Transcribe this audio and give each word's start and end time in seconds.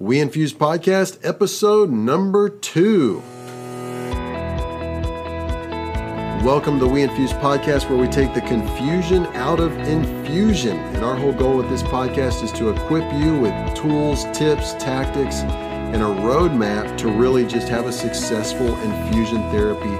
We 0.00 0.18
Infuse 0.18 0.54
Podcast, 0.54 1.18
episode 1.28 1.90
number 1.90 2.48
two. 2.48 3.22
Welcome 6.42 6.78
to 6.78 6.86
We 6.86 7.02
Infuse 7.02 7.34
Podcast, 7.34 7.90
where 7.90 7.98
we 7.98 8.08
take 8.08 8.32
the 8.32 8.40
confusion 8.40 9.26
out 9.36 9.60
of 9.60 9.76
infusion. 9.80 10.78
And 10.78 11.04
our 11.04 11.14
whole 11.14 11.34
goal 11.34 11.58
with 11.58 11.68
this 11.68 11.82
podcast 11.82 12.42
is 12.42 12.50
to 12.52 12.70
equip 12.70 13.12
you 13.12 13.40
with 13.40 13.74
tools, 13.74 14.24
tips, 14.32 14.72
tactics, 14.82 15.40
and 15.40 15.96
a 15.96 16.06
roadmap 16.06 16.96
to 16.96 17.10
really 17.10 17.46
just 17.46 17.68
have 17.68 17.84
a 17.84 17.92
successful 17.92 18.74
infusion 18.80 19.42
therapy 19.50 19.94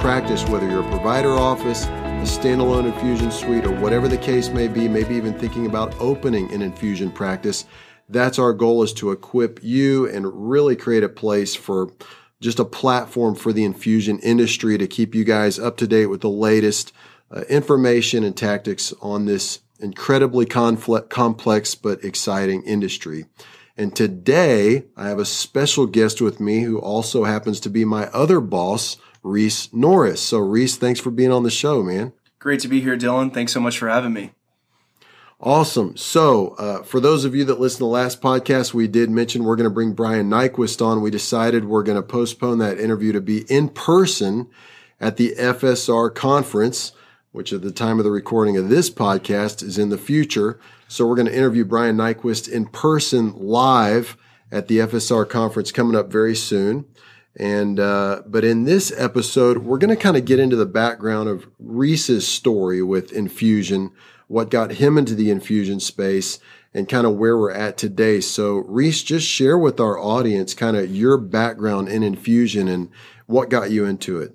practice, 0.00 0.48
whether 0.48 0.66
you're 0.66 0.82
a 0.82 0.88
provider 0.88 1.32
office, 1.32 1.84
a 1.84 2.24
standalone 2.24 2.90
infusion 2.90 3.30
suite, 3.30 3.66
or 3.66 3.78
whatever 3.80 4.08
the 4.08 4.16
case 4.16 4.48
may 4.48 4.66
be, 4.66 4.88
maybe 4.88 5.14
even 5.14 5.38
thinking 5.38 5.66
about 5.66 5.94
opening 6.00 6.50
an 6.54 6.62
infusion 6.62 7.10
practice. 7.10 7.66
That's 8.08 8.38
our 8.38 8.52
goal 8.52 8.82
is 8.82 8.92
to 8.94 9.10
equip 9.10 9.62
you 9.62 10.08
and 10.08 10.50
really 10.50 10.76
create 10.76 11.02
a 11.02 11.08
place 11.08 11.54
for 11.54 11.92
just 12.40 12.58
a 12.58 12.64
platform 12.64 13.34
for 13.34 13.52
the 13.52 13.64
infusion 13.64 14.18
industry 14.18 14.76
to 14.76 14.86
keep 14.86 15.14
you 15.14 15.24
guys 15.24 15.58
up 15.58 15.76
to 15.78 15.86
date 15.86 16.06
with 16.06 16.20
the 16.20 16.28
latest 16.28 16.92
uh, 17.30 17.42
information 17.48 18.24
and 18.24 18.36
tactics 18.36 18.92
on 19.00 19.24
this 19.24 19.60
incredibly 19.80 20.44
complex 20.44 21.74
but 21.74 22.04
exciting 22.04 22.62
industry. 22.64 23.26
And 23.76 23.94
today 23.96 24.84
I 24.96 25.08
have 25.08 25.18
a 25.18 25.24
special 25.24 25.86
guest 25.86 26.20
with 26.20 26.40
me 26.40 26.62
who 26.62 26.78
also 26.78 27.24
happens 27.24 27.58
to 27.60 27.70
be 27.70 27.84
my 27.84 28.06
other 28.08 28.40
boss, 28.40 28.98
Reese 29.22 29.72
Norris. 29.72 30.20
So 30.20 30.38
Reese, 30.38 30.76
thanks 30.76 31.00
for 31.00 31.10
being 31.10 31.32
on 31.32 31.42
the 31.42 31.50
show, 31.50 31.82
man. 31.82 32.12
Great 32.38 32.60
to 32.60 32.68
be 32.68 32.80
here, 32.80 32.96
Dylan. 32.96 33.32
Thanks 33.32 33.52
so 33.52 33.60
much 33.60 33.78
for 33.78 33.88
having 33.88 34.12
me. 34.12 34.32
Awesome. 35.44 35.96
So, 35.96 36.50
uh, 36.50 36.84
for 36.84 37.00
those 37.00 37.24
of 37.24 37.34
you 37.34 37.44
that 37.46 37.58
listened 37.58 37.78
to 37.78 37.84
the 37.84 37.86
last 37.86 38.22
podcast, 38.22 38.74
we 38.74 38.86
did 38.86 39.10
mention 39.10 39.42
we're 39.42 39.56
going 39.56 39.68
to 39.68 39.74
bring 39.74 39.92
Brian 39.92 40.30
Nyquist 40.30 40.80
on. 40.80 41.02
We 41.02 41.10
decided 41.10 41.64
we're 41.64 41.82
going 41.82 41.96
to 41.96 42.02
postpone 42.02 42.58
that 42.58 42.78
interview 42.78 43.10
to 43.10 43.20
be 43.20 43.40
in 43.48 43.68
person 43.68 44.48
at 45.00 45.16
the 45.16 45.34
FSR 45.36 46.14
conference, 46.14 46.92
which 47.32 47.52
at 47.52 47.62
the 47.62 47.72
time 47.72 47.98
of 47.98 48.04
the 48.04 48.12
recording 48.12 48.56
of 48.56 48.68
this 48.68 48.88
podcast 48.88 49.64
is 49.64 49.78
in 49.78 49.88
the 49.88 49.98
future. 49.98 50.60
So, 50.86 51.08
we're 51.08 51.16
going 51.16 51.26
to 51.26 51.36
interview 51.36 51.64
Brian 51.64 51.96
Nyquist 51.96 52.48
in 52.48 52.66
person 52.66 53.34
live 53.36 54.16
at 54.52 54.68
the 54.68 54.78
FSR 54.78 55.28
conference 55.28 55.72
coming 55.72 55.96
up 55.96 56.08
very 56.08 56.36
soon. 56.36 56.84
And, 57.34 57.80
uh, 57.80 58.22
but 58.26 58.44
in 58.44 58.62
this 58.62 58.92
episode, 58.96 59.58
we're 59.58 59.78
going 59.78 59.90
to 59.90 60.00
kind 60.00 60.16
of 60.16 60.24
get 60.24 60.38
into 60.38 60.54
the 60.54 60.66
background 60.66 61.28
of 61.28 61.48
Reese's 61.58 62.28
story 62.28 62.80
with 62.80 63.10
infusion 63.10 63.90
what 64.32 64.50
got 64.50 64.72
him 64.72 64.96
into 64.96 65.14
the 65.14 65.30
infusion 65.30 65.78
space 65.78 66.38
and 66.72 66.88
kind 66.88 67.06
of 67.06 67.16
where 67.16 67.36
we're 67.36 67.52
at 67.52 67.76
today. 67.76 68.18
So, 68.18 68.56
Reese, 68.66 69.02
just 69.02 69.28
share 69.28 69.58
with 69.58 69.78
our 69.78 69.98
audience 69.98 70.54
kind 70.54 70.74
of 70.74 70.90
your 70.90 71.18
background 71.18 71.90
in 71.90 72.02
infusion 72.02 72.66
and 72.66 72.88
what 73.26 73.50
got 73.50 73.70
you 73.70 73.84
into 73.84 74.18
it. 74.20 74.34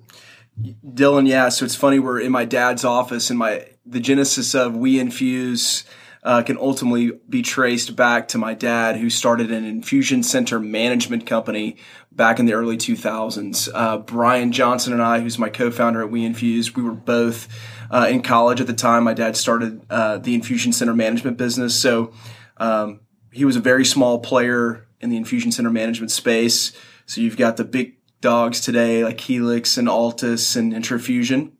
Dylan, 0.85 1.27
yeah. 1.27 1.49
So 1.49 1.65
it's 1.65 1.75
funny. 1.75 1.97
We're 1.97 2.19
in 2.19 2.31
my 2.31 2.45
dad's 2.45 2.85
office, 2.85 3.31
and 3.31 3.39
my 3.39 3.67
the 3.87 3.99
genesis 3.99 4.53
of 4.53 4.75
We 4.75 4.99
Infuse 4.99 5.83
uh, 6.27 6.43
can 6.43 6.57
ultimately 6.57 7.13
be 7.29 7.41
traced 7.41 7.95
back 7.95 8.27
to 8.27 8.37
my 8.37 8.53
dad, 8.53 8.97
who 8.97 9.09
started 9.09 9.49
an 9.49 9.63
infusion 9.63 10.21
center 10.21 10.59
management 10.59 11.25
company 11.25 11.77
back 12.11 12.37
in 12.37 12.45
the 12.45 12.51
early 12.51 12.75
2000s. 12.75 13.69
Uh, 13.73 13.99
Brian 13.99 14.51
Johnson 14.51 14.91
and 14.91 15.01
I, 15.01 15.21
who's 15.21 15.39
my 15.39 15.47
co-founder 15.47 16.01
at 16.01 16.11
We 16.11 16.25
Infuse, 16.25 16.75
we 16.75 16.83
were 16.83 16.91
both 16.91 17.47
uh, 17.89 18.07
in 18.09 18.23
college 18.23 18.59
at 18.59 18.67
the 18.67 18.73
time. 18.73 19.05
My 19.05 19.13
dad 19.13 19.37
started 19.37 19.85
uh, 19.89 20.17
the 20.17 20.35
infusion 20.35 20.73
center 20.73 20.93
management 20.93 21.37
business, 21.37 21.79
so 21.79 22.11
um, 22.57 22.99
he 23.31 23.45
was 23.45 23.55
a 23.55 23.61
very 23.61 23.85
small 23.85 24.19
player 24.19 24.85
in 24.99 25.09
the 25.09 25.15
infusion 25.15 25.53
center 25.53 25.69
management 25.69 26.11
space. 26.11 26.73
So 27.05 27.21
you've 27.21 27.37
got 27.37 27.55
the 27.55 27.63
big 27.63 27.99
dogs 28.19 28.59
today 28.59 29.01
like 29.05 29.21
Helix 29.21 29.77
and 29.77 29.87
Altus 29.87 30.57
and 30.57 30.73
Intrafusion, 30.73 31.53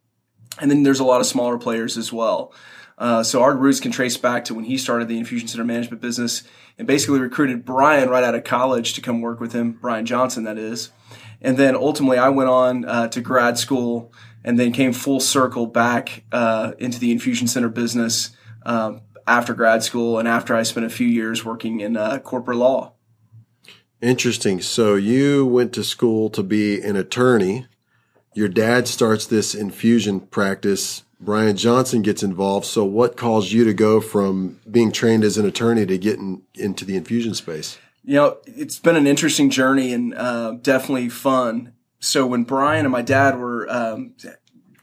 and 0.59 0.69
then 0.69 0.83
there's 0.83 0.99
a 0.99 1.05
lot 1.05 1.21
of 1.21 1.25
smaller 1.25 1.57
players 1.57 1.97
as 1.97 2.11
well. 2.11 2.53
Uh, 2.97 3.21
so 3.21 3.41
our 3.43 3.55
roots 3.55 3.79
can 3.79 3.91
trace 3.91 4.17
back 4.17 4.45
to 4.45 4.55
when 4.55 4.65
he 4.65 4.77
started 4.77 5.07
the 5.07 5.19
infusion 5.19 5.47
center 5.47 5.63
management 5.63 6.01
business 6.01 6.43
and 6.77 6.87
basically 6.87 7.19
recruited 7.19 7.63
Brian 7.63 8.09
right 8.09 8.23
out 8.23 8.35
of 8.35 8.43
college 8.43 8.93
to 8.93 9.01
come 9.01 9.21
work 9.21 9.39
with 9.39 9.53
him, 9.53 9.73
Brian 9.73 10.05
Johnson, 10.05 10.45
that 10.45 10.57
is. 10.57 10.91
And 11.41 11.57
then 11.57 11.75
ultimately, 11.75 12.17
I 12.17 12.29
went 12.29 12.49
on 12.49 12.85
uh, 12.85 13.07
to 13.09 13.21
grad 13.21 13.57
school 13.59 14.11
and 14.43 14.59
then 14.59 14.71
came 14.71 14.93
full 14.93 15.19
circle 15.19 15.67
back 15.67 16.23
uh, 16.31 16.71
into 16.79 16.99
the 16.99 17.11
infusion 17.11 17.47
center 17.47 17.69
business 17.69 18.31
um, 18.65 19.01
after 19.27 19.53
grad 19.53 19.83
school 19.83 20.17
and 20.17 20.27
after 20.27 20.55
I 20.55 20.63
spent 20.63 20.85
a 20.85 20.89
few 20.89 21.07
years 21.07 21.45
working 21.45 21.79
in 21.81 21.97
uh, 21.97 22.19
corporate 22.19 22.57
law. 22.57 22.93
Interesting. 24.01 24.61
So 24.61 24.95
you 24.95 25.45
went 25.45 25.73
to 25.73 25.83
school 25.83 26.29
to 26.31 26.43
be 26.43 26.81
an 26.81 26.95
attorney. 26.95 27.67
Your 28.33 28.47
dad 28.47 28.87
starts 28.87 29.25
this 29.25 29.55
infusion 29.55 30.19
practice. 30.19 31.03
Brian 31.19 31.57
Johnson 31.57 32.01
gets 32.01 32.23
involved. 32.23 32.65
So 32.65 32.83
what 32.83 33.17
caused 33.17 33.51
you 33.51 33.63
to 33.65 33.73
go 33.73 33.99
from 34.01 34.59
being 34.69 34.91
trained 34.91 35.23
as 35.23 35.37
an 35.37 35.45
attorney 35.45 35.85
to 35.85 35.97
getting 35.97 36.43
into 36.53 36.85
the 36.85 36.95
infusion 36.95 37.33
space? 37.33 37.77
You 38.03 38.15
know, 38.15 38.37
it's 38.45 38.79
been 38.79 38.95
an 38.95 39.07
interesting 39.07 39.49
journey 39.49 39.93
and 39.93 40.13
uh, 40.13 40.51
definitely 40.61 41.09
fun. 41.09 41.73
So 41.99 42.25
when 42.27 42.43
Brian 42.43 42.85
and 42.85 42.91
my 42.91 43.01
dad 43.01 43.37
were 43.37 43.69
um, 43.69 44.13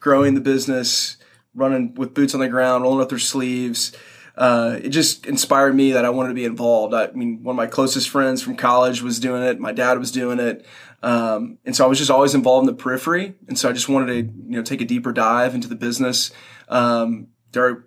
growing 0.00 0.34
the 0.34 0.41
business, 0.41 1.17
running 1.55 1.94
with 1.94 2.15
boots 2.15 2.34
on 2.34 2.41
the 2.41 2.49
ground, 2.49 2.83
rolling 2.83 3.00
up 3.00 3.09
their 3.09 3.19
sleeves, 3.19 3.93
uh, 4.37 4.81
it 4.83 4.89
just 4.89 5.27
inspired 5.27 5.75
me 5.75 5.93
that 5.93 6.05
I 6.05 6.11
wanted 6.11 6.31
to 6.31 6.34
be 6.34 6.44
involved. 6.44 6.93
I 6.93 7.12
mean, 7.12 7.43
one 7.44 7.55
of 7.55 7.56
my 7.56 7.67
closest 7.69 8.09
friends 8.09 8.43
from 8.43 8.56
college 8.56 9.00
was 9.00 9.21
doing 9.21 9.43
it. 9.43 9.61
My 9.61 9.73
dad 9.73 9.99
was 9.99 10.11
doing 10.11 10.41
it. 10.41 10.67
Um, 11.04 11.59
and 11.65 11.76
so 11.76 11.84
I 11.84 11.88
was 11.88 11.98
just 11.98 12.10
always 12.10 12.34
involved 12.34 12.69
in 12.69 12.75
the 12.75 12.82
periphery. 12.82 13.34
And 13.47 13.59
so 13.59 13.69
I 13.69 13.72
just 13.72 13.88
wanted 13.88 14.06
to, 14.06 14.16
you 14.48 14.56
know, 14.56 14.62
take 14.62 14.81
a 14.81 14.84
deeper 14.84 15.12
dive 15.12 15.54
into 15.54 15.69
the 15.69 15.76
business. 15.76 16.32
Um, 16.69 17.28
there, 17.53 17.84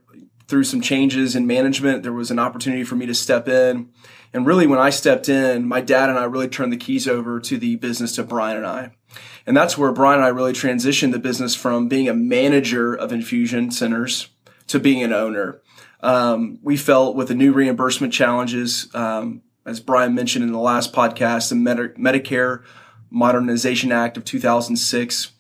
through 0.48 0.64
some 0.64 0.82
changes 0.82 1.36
in 1.36 1.48
management, 1.48 2.04
there 2.04 2.14
was 2.14 2.32
an 2.32 2.40
opportunity 2.40 2.84
for 2.84 2.96
me 2.96 3.06
to 3.08 3.16
step 3.16 3.48
in. 3.48 3.90
And 4.34 4.46
really, 4.46 4.68
when 4.68 4.80
I 4.80 4.90
stepped 4.92 5.30
in, 5.30 5.68
my 5.68 5.82
dad 5.82 6.10
and 6.10 6.20
I 6.20 6.26
really 6.26 6.48
turned 6.48 6.72
the 6.72 6.78
keys 6.78 7.08
over 7.08 7.40
to 7.40 7.58
the 7.58 7.76
business 7.78 8.16
to 8.16 8.24
Brian 8.24 8.58
and 8.58 8.66
I. 8.66 8.92
And 9.46 9.56
that's 9.56 9.78
where 9.78 9.92
Brian 9.92 10.20
and 10.20 10.26
I 10.26 10.30
really 10.30 10.54
transitioned 10.54 11.12
the 11.12 11.20
business 11.20 11.56
from 11.56 11.88
being 11.88 12.08
a 12.08 12.14
manager 12.14 12.94
of 12.94 13.12
infusion 13.12 13.72
centers 13.72 14.30
to 14.68 14.80
being 14.80 15.02
an 15.02 15.14
owner 15.14 15.62
um, 16.02 16.60
we 16.62 16.78
felt 16.78 17.16
with 17.16 17.30
the 17.30 17.36
new 17.36 17.52
reimbursement 17.52 18.14
challenges, 18.14 18.94
um, 18.94 19.42
as 19.66 19.80
Brian 19.80 20.16
mentioned 20.16 20.44
in 20.44 20.52
the 20.52 20.60
last 20.60 20.94
podcast, 20.94 21.50
the 21.50 21.56
Medi- 21.56 21.90
Medicare 22.00 22.64
Modernization 23.10 23.92
Act 23.92 24.18
of 24.18 24.26
2006 24.26 25.32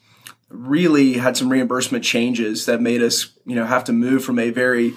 really 0.50 1.13
had 1.13 1.35
some 1.35 1.50
reimbursement 1.50 2.03
changes 2.03 2.66
that 2.66 2.81
made 2.81 3.01
us, 3.01 3.33
you 3.45 3.55
know, 3.55 3.66
have 3.66 3.83
to 3.85 3.94
move 3.94 4.23
from 4.23 4.39
a 4.39 4.50
very 4.50 4.94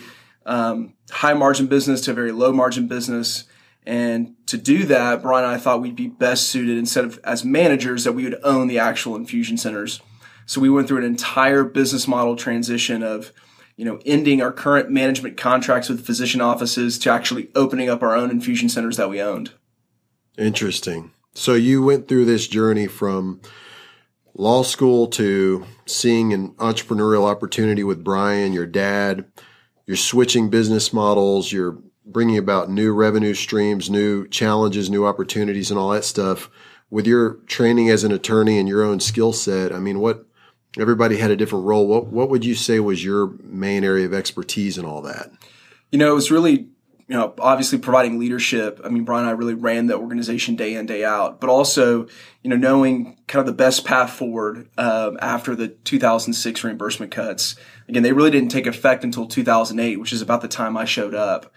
um, 0.47 0.95
high 1.11 1.35
margin 1.35 1.67
business 1.67 2.01
to 2.03 2.13
a 2.13 2.15
very 2.15 2.33
low 2.33 2.53
margin 2.53 2.87
business. 2.87 3.45
And 3.85 4.35
to 4.47 4.57
do 4.57 4.85
that, 4.85 5.23
Brian 5.23 5.45
and 5.45 5.55
I 5.55 5.59
thought 5.59 5.81
we'd 5.81 5.97
be 5.97 6.07
best 6.07 6.49
suited 6.49 6.79
instead 6.79 7.05
of 7.05 7.19
as 7.25 7.45
managers 7.45 8.05
that 8.05 8.13
we 8.13 8.25
would 8.25 8.39
own 8.45 8.69
the 8.69 8.79
actual 8.79 9.17
infusion 9.17 9.57
centers. 9.57 10.01
So 10.47 10.61
we 10.61 10.71
went 10.71 10.87
through 10.87 10.99
an 10.99 11.05
entire 11.05 11.65
business 11.65 12.07
model 12.07 12.37
transition 12.37 13.03
of 13.03 13.33
you 13.81 13.87
know, 13.87 13.99
ending 14.05 14.43
our 14.43 14.53
current 14.53 14.91
management 14.91 15.39
contracts 15.39 15.89
with 15.89 16.05
physician 16.05 16.43
offices 16.43 16.99
to 16.99 17.11
actually 17.11 17.49
opening 17.55 17.89
up 17.89 18.03
our 18.03 18.15
own 18.15 18.31
infusion 18.31 18.69
centers 18.69 18.99
that 18.99 19.09
we 19.09 19.23
owned. 19.23 19.53
Interesting. 20.37 21.13
So 21.35 21.55
you 21.55 21.83
went 21.83 22.09
through 22.09 22.25
this 22.25 22.49
journey 22.49 22.87
from 22.87 23.41
law 24.35 24.63
school 24.63 25.07
to 25.09 25.65
seeing 25.87 26.33
an 26.33 26.51
entrepreneurial 26.55 27.29
opportunity 27.29 27.85
with 27.85 28.05
Brian, 28.05 28.53
your 28.53 28.67
dad. 28.67 29.27
You're 29.87 29.97
switching 29.97 30.51
business 30.51 30.93
models. 30.93 31.53
You're 31.53 31.79
bringing 32.05 32.39
about 32.39 32.71
new 32.71 32.93
revenue 32.93 33.35
streams, 33.35 33.91
new 33.91 34.27
challenges, 34.29 34.91
new 34.91 35.07
opportunities, 35.07 35.71
and 35.71 35.79
all 35.79 35.91
that 35.91 36.05
stuff. 36.05 36.51
With 36.91 37.07
your 37.07 37.35
training 37.47 37.89
as 37.89 38.03
an 38.03 38.11
attorney 38.11 38.59
and 38.59 38.69
your 38.69 38.83
own 38.83 38.99
skill 38.99 39.33
set, 39.33 39.73
I 39.73 39.79
mean, 39.79 40.01
what 40.01 40.27
everybody 40.79 41.17
had 41.17 41.31
a 41.31 41.37
different 41.37 41.65
role. 41.65 41.87
What 41.87 42.09
what 42.09 42.31
would 42.31 42.45
you 42.45 42.55
say 42.55 42.81
was 42.81 43.05
your 43.05 43.35
main 43.43 43.85
area 43.85 44.07
of 44.07 44.15
expertise 44.15 44.77
in 44.77 44.85
all 44.85 45.03
that? 45.03 45.31
You 45.93 45.99
know, 45.99 46.11
it 46.11 46.15
was 46.15 46.31
really 46.31 46.69
you 47.11 47.17
know, 47.17 47.35
obviously 47.41 47.77
providing 47.77 48.21
leadership. 48.21 48.81
I 48.85 48.89
mean, 48.89 49.03
Brian 49.03 49.25
and 49.25 49.31
I 49.31 49.33
really 49.33 49.55
ran 49.55 49.87
the 49.87 49.99
organization 49.99 50.55
day 50.55 50.75
in, 50.75 50.87
day 50.87 51.05
out, 51.05 51.41
but 51.41 51.51
also, 51.51 52.07
you 52.45 52.51
know, 52.51 52.55
knowing 52.55 53.19
kind 53.27 53.41
of 53.41 53.47
the 53.47 53.53
best 53.53 53.85
path 53.85 54.13
forward 54.13 54.69
uh, 54.79 55.11
after 55.21 55.57
the 55.57 55.67
2006 55.67 56.63
reimbursement 56.63 57.11
cuts. 57.11 57.57
Again, 57.89 58.05
they 58.05 58.13
really 58.13 58.31
didn't 58.31 58.51
take 58.51 58.69
effect 58.69 59.03
until 59.03 59.27
2008, 59.27 59.97
which 59.97 60.13
is 60.13 60.23
about 60.23 60.41
the 60.41 60.47
time 60.47 60.77
I 60.77 60.85
showed 60.85 61.17
up. 61.17 61.53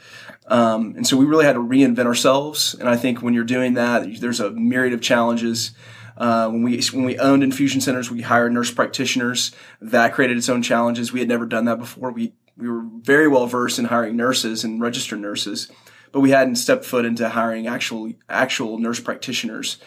Um, 0.48 0.96
and 0.96 1.06
so 1.06 1.18
we 1.18 1.26
really 1.26 1.46
had 1.46 1.54
to 1.54 1.60
reinvent 1.60 2.08
ourselves. 2.08 2.74
And 2.74 2.90
I 2.90 2.98
think 2.98 3.22
when 3.22 3.36
you're 3.36 3.44
doing 3.44 3.76
that, 3.76 4.22
there's 4.22 4.40
a 4.40 4.50
myriad 4.50 4.94
of 4.94 5.02
challenges. 5.02 5.76
Uh, 6.18 6.50
when 6.50 6.64
we 6.64 6.82
when 6.94 7.06
we 7.06 7.20
owned 7.20 7.44
infusion 7.44 7.80
centers, 7.80 8.10
we 8.10 8.22
hired 8.22 8.54
nurse 8.54 8.72
practitioners. 8.72 9.52
That 9.82 10.14
created 10.14 10.38
its 10.38 10.50
own 10.50 10.64
challenges. 10.64 11.14
We 11.14 11.20
had 11.20 11.30
never 11.30 11.46
done 11.46 11.66
that 11.66 11.78
before. 11.78 12.12
We 12.12 12.34
we 12.58 12.70
were 12.70 12.84
very 13.02 13.28
well 13.28 13.48
versed 13.48 13.80
in 13.80 13.86
hiring 13.86 14.16
nurses 14.16 14.64
and 14.64 14.82
registered 14.82 15.20
nurses, 15.20 15.72
but 16.12 16.20
we 16.20 16.32
hadn't 16.32 16.56
stepped 16.56 16.86
foot 16.86 17.06
into 17.06 17.30
hiring 17.30 17.68
actual 17.68 18.12
actual 18.30 18.78
nurse 18.78 19.00
practitioners. 19.00 19.78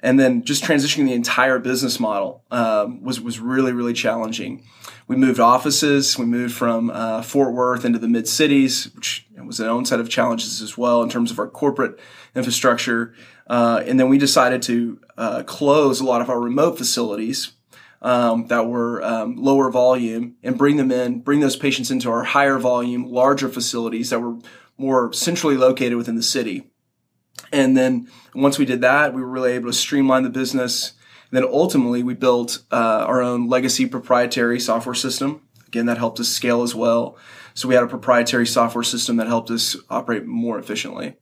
And 0.00 0.20
then 0.20 0.44
just 0.44 0.64
transitioning 0.64 1.06
the 1.06 1.14
entire 1.14 1.58
business 1.58 1.98
model 1.98 2.44
um, 2.50 3.02
was 3.02 3.20
was 3.20 3.40
really 3.40 3.72
really 3.72 3.94
challenging. 3.94 4.66
We 5.06 5.16
moved 5.16 5.40
offices. 5.40 6.18
We 6.18 6.24
moved 6.24 6.54
from 6.54 6.90
uh, 6.90 7.22
Fort 7.22 7.52
Worth 7.52 7.84
into 7.84 7.98
the 7.98 8.08
mid 8.08 8.26
cities, 8.26 8.90
which 8.94 9.26
was 9.44 9.60
an 9.60 9.68
own 9.68 9.84
set 9.84 10.00
of 10.00 10.08
challenges 10.08 10.62
as 10.62 10.78
well 10.78 11.02
in 11.02 11.08
terms 11.08 11.30
of 11.30 11.38
our 11.38 11.48
corporate 11.48 11.98
infrastructure. 12.34 13.14
Uh, 13.46 13.82
and 13.86 14.00
then 14.00 14.08
we 14.08 14.16
decided 14.16 14.62
to 14.62 14.98
uh, 15.18 15.42
close 15.42 16.00
a 16.00 16.04
lot 16.04 16.22
of 16.22 16.30
our 16.30 16.40
remote 16.40 16.78
facilities 16.78 17.52
um, 18.04 18.48
that 18.48 18.68
were 18.68 19.02
um, 19.02 19.34
lower 19.36 19.70
volume 19.70 20.36
and 20.42 20.58
bring 20.58 20.76
them 20.76 20.92
in, 20.92 21.20
bring 21.20 21.40
those 21.40 21.56
patients 21.56 21.90
into 21.90 22.10
our 22.10 22.22
higher 22.22 22.58
volume, 22.58 23.10
larger 23.10 23.48
facilities 23.48 24.10
that 24.10 24.20
were 24.20 24.36
more 24.76 25.10
centrally 25.14 25.56
located 25.56 25.96
within 25.96 26.14
the 26.14 26.22
city. 26.22 26.70
And 27.50 27.74
then 27.76 28.08
once 28.34 28.58
we 28.58 28.66
did 28.66 28.82
that, 28.82 29.14
we 29.14 29.22
were 29.22 29.28
really 29.28 29.52
able 29.52 29.70
to 29.70 29.72
streamline 29.72 30.22
the 30.22 30.30
business. 30.30 30.92
And 31.30 31.38
then 31.38 31.44
ultimately, 31.50 32.02
we 32.02 32.12
built 32.12 32.62
uh, 32.70 33.04
our 33.08 33.22
own 33.22 33.48
legacy 33.48 33.86
proprietary 33.86 34.60
software 34.60 34.94
system. 34.94 35.40
Again, 35.66 35.86
that 35.86 35.96
helped 35.96 36.20
us 36.20 36.28
scale 36.28 36.62
as 36.62 36.74
well. 36.74 37.16
So 37.54 37.68
we 37.68 37.74
had 37.74 37.84
a 37.84 37.88
proprietary 37.88 38.46
software 38.46 38.84
system 38.84 39.16
that 39.16 39.28
helped 39.28 39.50
us 39.50 39.76
operate 39.88 40.26
more 40.26 40.58
efficiently. 40.58 41.16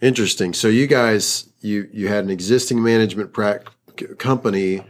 Interesting. 0.00 0.54
So 0.54 0.68
you 0.68 0.86
guys, 0.86 1.48
you 1.60 1.88
you 1.92 2.08
had 2.08 2.24
an 2.24 2.30
existing 2.30 2.82
management 2.82 3.32
pra- 3.32 3.64
company. 4.18 4.82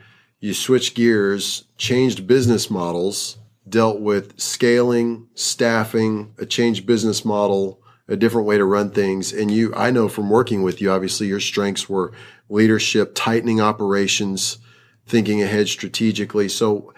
You 0.44 0.52
switched 0.52 0.94
gears, 0.94 1.64
changed 1.79 2.26
business 2.26 2.70
models, 2.70 3.38
dealt 3.67 4.00
with 4.00 4.38
scaling, 4.38 5.26
staffing, 5.35 6.35
a 6.37 6.44
changed 6.44 6.85
business 6.85 7.25
model, 7.25 7.81
a 8.08 8.17
different 8.19 8.46
way 8.46 8.58
to 8.58 8.67
run 8.67 8.91
things. 8.91 9.32
And 9.32 9.50
you, 9.50 9.75
I 9.75 9.91
know 9.91 10.06
from 10.06 10.29
working 10.29 10.62
with 10.62 10.82
you, 10.82 10.91
obviously 10.91 11.29
your 11.29 11.41
strengths 11.41 11.88
were 11.88 12.12
leadership, 12.50 13.12
tightening 13.14 13.62
operations, 13.62 14.58
thinking 15.06 15.43
ahead 15.43 15.67
strategically. 15.67 16.50
So 16.50 16.93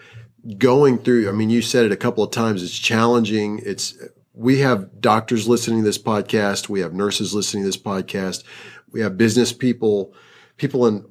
going 0.57 0.97
through, 0.97 1.29
I 1.29 1.31
mean, 1.31 1.49
you 1.49 1.61
said 1.61 1.85
it 1.85 1.93
a 1.93 1.95
couple 1.95 2.25
of 2.25 2.31
times. 2.31 2.61
It's 2.61 2.77
challenging. 2.77 3.61
It's, 3.63 3.95
we 4.33 4.59
have 4.59 4.99
doctors 4.99 5.47
listening 5.47 5.83
to 5.83 5.85
this 5.85 5.97
podcast. 5.97 6.67
We 6.67 6.81
have 6.81 6.91
nurses 6.91 7.33
listening 7.33 7.63
to 7.63 7.69
this 7.69 7.77
podcast. 7.77 8.43
We 8.91 8.99
have 8.99 9.17
business 9.17 9.53
people, 9.53 10.13
people 10.57 10.85
in 10.85 11.05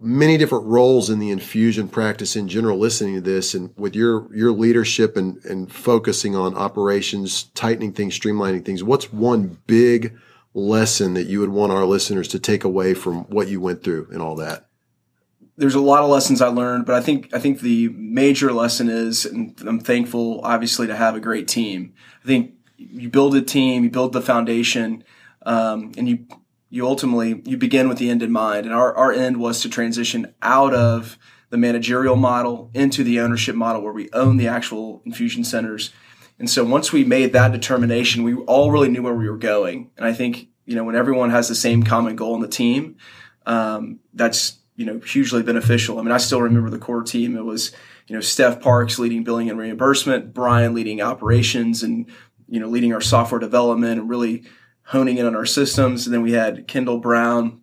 many 0.00 0.36
different 0.36 0.66
roles 0.66 1.10
in 1.10 1.18
the 1.18 1.30
infusion 1.30 1.88
practice 1.88 2.36
in 2.36 2.48
general 2.48 2.78
listening 2.78 3.14
to 3.14 3.20
this 3.20 3.54
and 3.54 3.72
with 3.76 3.94
your 3.94 4.34
your 4.34 4.52
leadership 4.52 5.16
and 5.16 5.42
and 5.44 5.72
focusing 5.72 6.36
on 6.36 6.54
operations 6.54 7.44
tightening 7.54 7.92
things 7.92 8.18
streamlining 8.18 8.64
things 8.64 8.82
what's 8.82 9.12
one 9.12 9.58
big 9.66 10.16
lesson 10.54 11.14
that 11.14 11.26
you 11.26 11.40
would 11.40 11.50
want 11.50 11.72
our 11.72 11.84
listeners 11.84 12.28
to 12.28 12.38
take 12.38 12.64
away 12.64 12.94
from 12.94 13.22
what 13.24 13.48
you 13.48 13.60
went 13.60 13.82
through 13.82 14.08
and 14.12 14.20
all 14.20 14.36
that 14.36 14.66
there's 15.58 15.74
a 15.74 15.80
lot 15.80 16.02
of 16.02 16.10
lessons 16.10 16.42
I 16.42 16.48
learned, 16.48 16.84
but 16.84 16.94
I 16.94 17.00
think 17.00 17.32
I 17.34 17.38
think 17.38 17.60
the 17.60 17.88
major 17.88 18.52
lesson 18.52 18.88
is, 18.88 19.24
and 19.24 19.58
I'm 19.66 19.80
thankful, 19.80 20.40
obviously, 20.44 20.86
to 20.86 20.94
have 20.94 21.14
a 21.14 21.20
great 21.20 21.48
team. 21.48 21.94
I 22.22 22.26
think 22.26 22.52
you 22.76 23.08
build 23.08 23.34
a 23.34 23.42
team, 23.42 23.84
you 23.84 23.90
build 23.90 24.12
the 24.12 24.20
foundation, 24.20 25.02
um, 25.46 25.92
and 25.96 26.08
you 26.08 26.26
you 26.68 26.86
ultimately 26.86 27.42
you 27.44 27.56
begin 27.56 27.88
with 27.88 27.98
the 27.98 28.10
end 28.10 28.22
in 28.22 28.32
mind. 28.32 28.66
And 28.66 28.74
our, 28.74 28.94
our 28.94 29.12
end 29.12 29.38
was 29.38 29.60
to 29.62 29.68
transition 29.68 30.34
out 30.42 30.74
of 30.74 31.18
the 31.50 31.56
managerial 31.56 32.16
model 32.16 32.70
into 32.74 33.04
the 33.04 33.20
ownership 33.20 33.54
model 33.54 33.82
where 33.82 33.92
we 33.92 34.10
own 34.12 34.36
the 34.36 34.48
actual 34.48 35.02
infusion 35.06 35.44
centers. 35.44 35.92
And 36.38 36.50
so 36.50 36.64
once 36.64 36.92
we 36.92 37.04
made 37.04 37.32
that 37.32 37.52
determination 37.52 38.24
we 38.24 38.34
all 38.34 38.70
really 38.70 38.88
knew 38.88 39.02
where 39.02 39.14
we 39.14 39.28
were 39.28 39.38
going. 39.38 39.90
And 39.96 40.06
i 40.06 40.12
think 40.12 40.48
you 40.64 40.74
know 40.74 40.84
when 40.84 40.96
everyone 40.96 41.30
has 41.30 41.48
the 41.48 41.54
same 41.54 41.82
common 41.82 42.16
goal 42.16 42.34
in 42.34 42.40
the 42.40 42.48
team 42.48 42.96
um, 43.46 44.00
that's 44.12 44.58
you 44.74 44.84
know 44.84 44.98
hugely 45.00 45.42
beneficial. 45.42 45.98
I 45.98 46.02
mean 46.02 46.12
i 46.12 46.18
still 46.18 46.42
remember 46.42 46.70
the 46.70 46.78
core 46.78 47.02
team. 47.02 47.36
It 47.36 47.44
was 47.44 47.72
you 48.08 48.14
know 48.14 48.20
steph 48.20 48.60
parks 48.60 48.98
leading 48.98 49.24
billing 49.24 49.50
and 49.50 49.58
reimbursement 49.58 50.32
brian 50.32 50.74
leading 50.74 51.00
operations 51.00 51.82
and 51.82 52.06
you 52.48 52.60
know 52.60 52.68
leading 52.68 52.92
our 52.92 53.00
software 53.00 53.40
development 53.40 54.00
and 54.00 54.08
really 54.08 54.44
honing 54.86 55.18
in 55.18 55.26
on 55.26 55.36
our 55.36 55.46
systems. 55.46 56.06
And 56.06 56.14
then 56.14 56.22
we 56.22 56.32
had 56.32 56.66
Kendall 56.66 56.98
Brown, 56.98 57.60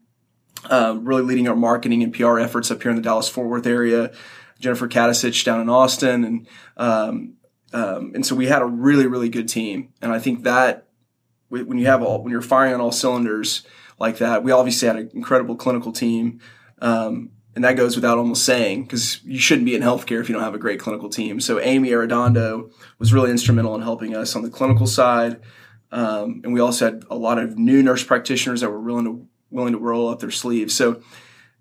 uh, 0.69 0.97
really 0.99 1.23
leading 1.23 1.47
our 1.47 1.55
marketing 1.55 2.03
and 2.03 2.13
PR 2.13 2.39
efforts 2.39 2.71
up 2.71 2.81
here 2.81 2.91
in 2.91 2.97
the 2.97 3.01
Dallas 3.01 3.29
Fort 3.29 3.47
Worth 3.47 3.67
area. 3.67 4.11
Jennifer 4.59 4.87
Katasich 4.87 5.43
down 5.43 5.59
in 5.59 5.69
Austin, 5.69 6.23
and 6.23 6.47
um, 6.77 7.33
um, 7.73 8.13
and 8.15 8.25
so 8.25 8.33
we 8.33 8.47
had 8.47 8.61
a 8.61 8.65
really 8.65 9.07
really 9.07 9.27
good 9.27 9.49
team. 9.49 9.89
And 10.01 10.11
I 10.11 10.19
think 10.19 10.43
that 10.43 10.87
when 11.49 11.77
you 11.77 11.85
have 11.85 12.01
all 12.01 12.23
when 12.23 12.31
you're 12.31 12.41
firing 12.41 12.73
on 12.73 12.81
all 12.81 12.91
cylinders 12.91 13.63
like 13.99 14.17
that, 14.19 14.43
we 14.43 14.51
obviously 14.51 14.87
had 14.87 14.97
an 14.97 15.11
incredible 15.13 15.55
clinical 15.55 15.91
team. 15.91 16.39
Um, 16.81 17.31
and 17.55 17.63
that 17.63 17.77
goes 17.77 17.95
without 17.95 18.17
almost 18.17 18.45
saying 18.45 18.83
because 18.83 19.23
you 19.23 19.37
shouldn't 19.37 19.65
be 19.65 19.75
in 19.75 19.81
healthcare 19.81 20.19
if 20.19 20.27
you 20.27 20.33
don't 20.33 20.43
have 20.43 20.55
a 20.55 20.59
great 20.59 20.79
clinical 20.79 21.09
team. 21.09 21.39
So 21.39 21.59
Amy 21.59 21.89
Arredondo 21.89 22.71
was 22.97 23.13
really 23.13 23.29
instrumental 23.29 23.75
in 23.75 23.81
helping 23.81 24.15
us 24.15 24.35
on 24.35 24.41
the 24.41 24.49
clinical 24.49 24.87
side. 24.87 25.39
Um, 25.93 26.41
and 26.43 26.53
we 26.53 26.59
also 26.59 26.85
had 26.85 27.05
a 27.11 27.15
lot 27.15 27.37
of 27.37 27.55
new 27.55 27.83
nurse 27.83 28.03
practitioners 28.03 28.61
that 28.61 28.71
were 28.71 28.81
willing 28.81 29.05
to 29.05 29.27
willing 29.51 29.73
to 29.73 29.79
roll 29.79 30.09
up 30.09 30.19
their 30.19 30.31
sleeves. 30.31 30.73
So 30.73 31.03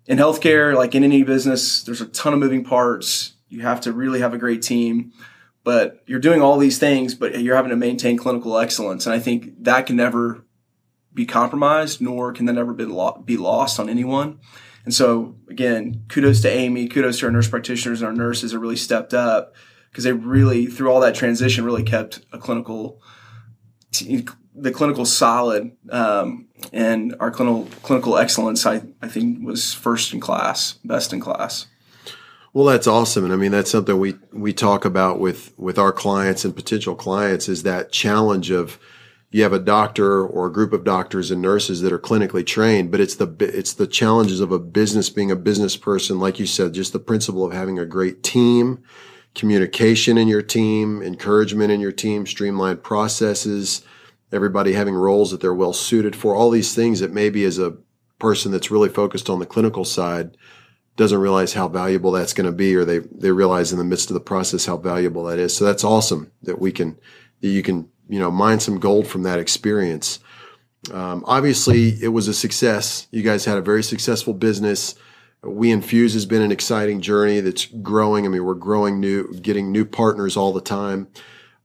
in 0.07 0.17
healthcare, 0.17 0.75
like 0.75 0.95
in 0.95 1.03
any 1.03 1.21
business, 1.21 1.83
there's 1.83 2.01
a 2.01 2.07
ton 2.07 2.33
of 2.33 2.39
moving 2.39 2.63
parts. 2.63 3.33
You 3.47 3.61
have 3.61 3.81
to 3.81 3.93
really 3.93 4.21
have 4.21 4.33
a 4.33 4.39
great 4.39 4.63
team, 4.63 5.13
but 5.63 6.01
you're 6.07 6.19
doing 6.19 6.41
all 6.41 6.57
these 6.57 6.79
things, 6.79 7.13
but 7.13 7.39
you're 7.39 7.55
having 7.55 7.69
to 7.69 7.75
maintain 7.75 8.17
clinical 8.17 8.57
excellence. 8.57 9.05
And 9.05 9.13
I 9.13 9.19
think 9.19 9.63
that 9.63 9.85
can 9.85 9.97
never 9.97 10.43
be 11.13 11.27
compromised, 11.27 12.01
nor 12.01 12.33
can 12.33 12.47
that 12.47 12.57
ever 12.57 12.73
be, 12.73 12.85
be 13.23 13.37
lost 13.37 13.79
on 13.79 13.87
anyone. 13.87 14.39
And 14.83 14.95
so 14.95 15.35
again, 15.47 16.05
kudos 16.09 16.41
to 16.41 16.49
Amy, 16.49 16.87
kudos 16.87 17.19
to 17.19 17.27
our 17.27 17.31
nurse 17.31 17.47
practitioners 17.47 18.01
and 18.01 18.07
our 18.07 18.15
nurses 18.15 18.51
that 18.51 18.59
really 18.59 18.75
stepped 18.77 19.13
up 19.13 19.53
because 19.91 20.05
they 20.05 20.11
really, 20.11 20.65
through 20.65 20.91
all 20.91 21.01
that 21.01 21.13
transition, 21.13 21.63
really 21.63 21.83
kept 21.83 22.25
a 22.31 22.39
clinical 22.39 22.99
the 24.55 24.71
clinical 24.71 25.05
solid 25.05 25.71
um, 25.89 26.47
and 26.71 27.15
our 27.19 27.31
clinical 27.31 27.65
clinical 27.81 28.17
excellence, 28.17 28.65
I, 28.65 28.83
I 29.01 29.07
think, 29.07 29.45
was 29.45 29.73
first 29.73 30.13
in 30.13 30.19
class, 30.19 30.73
best 30.83 31.13
in 31.13 31.19
class. 31.19 31.67
Well, 32.53 32.65
that's 32.65 32.85
awesome, 32.85 33.23
and 33.23 33.33
I 33.33 33.35
mean 33.35 33.51
that's 33.51 33.71
something 33.71 33.99
we 33.99 34.15
we 34.31 34.53
talk 34.53 34.85
about 34.85 35.19
with 35.19 35.53
with 35.57 35.79
our 35.79 35.91
clients 35.91 36.45
and 36.45 36.55
potential 36.55 36.95
clients 36.95 37.49
is 37.49 37.63
that 37.63 37.91
challenge 37.91 38.51
of 38.51 38.79
you 39.31 39.41
have 39.41 39.53
a 39.53 39.59
doctor 39.59 40.23
or 40.23 40.45
a 40.45 40.53
group 40.53 40.73
of 40.73 40.83
doctors 40.83 41.31
and 41.31 41.41
nurses 41.41 41.81
that 41.81 41.91
are 41.91 41.99
clinically 41.99 42.45
trained, 42.45 42.91
but 42.91 42.99
it's 42.99 43.15
the 43.15 43.35
it's 43.39 43.73
the 43.73 43.87
challenges 43.87 44.39
of 44.39 44.51
a 44.51 44.59
business 44.59 45.09
being 45.09 45.31
a 45.31 45.35
business 45.35 45.75
person, 45.75 46.19
like 46.19 46.39
you 46.39 46.45
said, 46.45 46.73
just 46.73 46.93
the 46.93 46.99
principle 46.99 47.43
of 47.43 47.53
having 47.53 47.79
a 47.79 47.85
great 47.85 48.21
team 48.21 48.83
communication 49.35 50.17
in 50.17 50.27
your 50.27 50.41
team, 50.41 51.01
encouragement 51.01 51.71
in 51.71 51.79
your 51.79 51.91
team, 51.91 52.25
streamlined 52.25 52.83
processes, 52.83 53.83
everybody 54.31 54.73
having 54.73 54.95
roles 54.95 55.31
that 55.31 55.41
they're 55.41 55.53
well 55.53 55.73
suited 55.73 56.15
for, 56.15 56.35
all 56.35 56.49
these 56.49 56.75
things 56.75 56.99
that 56.99 57.11
maybe 57.11 57.43
as 57.43 57.59
a 57.59 57.75
person 58.19 58.51
that's 58.51 58.71
really 58.71 58.89
focused 58.89 59.29
on 59.29 59.39
the 59.39 59.45
clinical 59.45 59.85
side 59.85 60.37
doesn't 60.95 61.19
realize 61.19 61.53
how 61.53 61.67
valuable 61.67 62.11
that's 62.11 62.33
going 62.33 62.45
to 62.45 62.51
be, 62.51 62.75
or 62.75 62.85
they, 62.85 62.99
they 62.99 63.31
realize 63.31 63.71
in 63.71 63.79
the 63.79 63.83
midst 63.83 64.09
of 64.09 64.13
the 64.13 64.19
process 64.19 64.65
how 64.65 64.77
valuable 64.77 65.23
that 65.23 65.39
is. 65.39 65.55
So 65.55 65.65
that's 65.65 65.83
awesome 65.83 66.31
that 66.43 66.59
we 66.59 66.71
can, 66.71 66.99
that 67.41 67.47
you 67.47 67.63
can, 67.63 67.89
you 68.07 68.19
know, 68.19 68.29
mine 68.29 68.59
some 68.59 68.79
gold 68.79 69.07
from 69.07 69.23
that 69.23 69.39
experience. 69.39 70.19
Um, 70.91 71.23
obviously 71.25 71.89
it 72.01 72.09
was 72.09 72.27
a 72.27 72.33
success. 72.33 73.07
You 73.09 73.23
guys 73.23 73.45
had 73.45 73.57
a 73.57 73.61
very 73.61 73.83
successful 73.83 74.33
business 74.33 74.95
we 75.43 75.71
infuse 75.71 76.13
has 76.13 76.25
been 76.25 76.41
an 76.41 76.51
exciting 76.51 77.01
journey 77.01 77.39
that's 77.41 77.65
growing. 77.65 78.25
I 78.25 78.29
mean, 78.29 78.43
we're 78.43 78.53
growing 78.53 78.99
new, 78.99 79.33
getting 79.33 79.71
new 79.71 79.85
partners 79.85 80.37
all 80.37 80.53
the 80.53 80.61
time. 80.61 81.07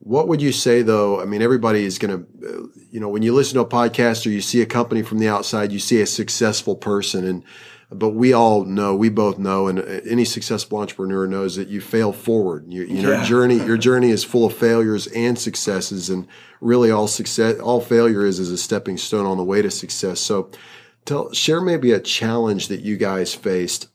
What 0.00 0.28
would 0.28 0.42
you 0.42 0.52
say 0.52 0.82
though? 0.82 1.20
I 1.20 1.24
mean, 1.24 1.42
everybody 1.42 1.84
is 1.84 1.98
going 1.98 2.18
to, 2.18 2.48
uh, 2.48 2.66
you 2.90 3.00
know, 3.00 3.08
when 3.08 3.22
you 3.22 3.34
listen 3.34 3.54
to 3.54 3.60
a 3.60 3.68
podcast 3.68 4.26
or 4.26 4.30
you 4.30 4.40
see 4.40 4.60
a 4.62 4.66
company 4.66 5.02
from 5.02 5.18
the 5.18 5.28
outside, 5.28 5.72
you 5.72 5.78
see 5.78 6.00
a 6.00 6.06
successful 6.06 6.76
person 6.76 7.26
and, 7.26 7.44
but 7.90 8.10
we 8.10 8.34
all 8.34 8.64
know, 8.64 8.94
we 8.94 9.08
both 9.08 9.38
know, 9.38 9.66
and 9.66 9.78
uh, 9.78 9.82
any 9.82 10.24
successful 10.24 10.78
entrepreneur 10.78 11.26
knows 11.26 11.56
that 11.56 11.68
you 11.68 11.80
fail 11.80 12.12
forward. 12.12 12.66
You, 12.68 12.82
you 12.82 13.00
know, 13.00 13.12
yeah. 13.12 13.24
journey, 13.24 13.56
your 13.56 13.78
journey 13.78 14.10
is 14.10 14.24
full 14.24 14.44
of 14.44 14.54
failures 14.54 15.06
and 15.08 15.38
successes, 15.38 16.10
and 16.10 16.26
really 16.60 16.90
all 16.90 17.08
success, 17.08 17.58
all 17.60 17.80
failure 17.80 18.26
is 18.26 18.38
is 18.40 18.50
a 18.50 18.58
stepping 18.58 18.98
stone 18.98 19.24
on 19.24 19.38
the 19.38 19.44
way 19.44 19.62
to 19.62 19.70
success. 19.70 20.20
So, 20.20 20.50
Tell, 21.08 21.32
share 21.32 21.62
maybe 21.62 21.92
a 21.92 22.00
challenge 22.00 22.68
that 22.68 22.82
you 22.82 22.98
guys 22.98 23.34
faced 23.34 23.88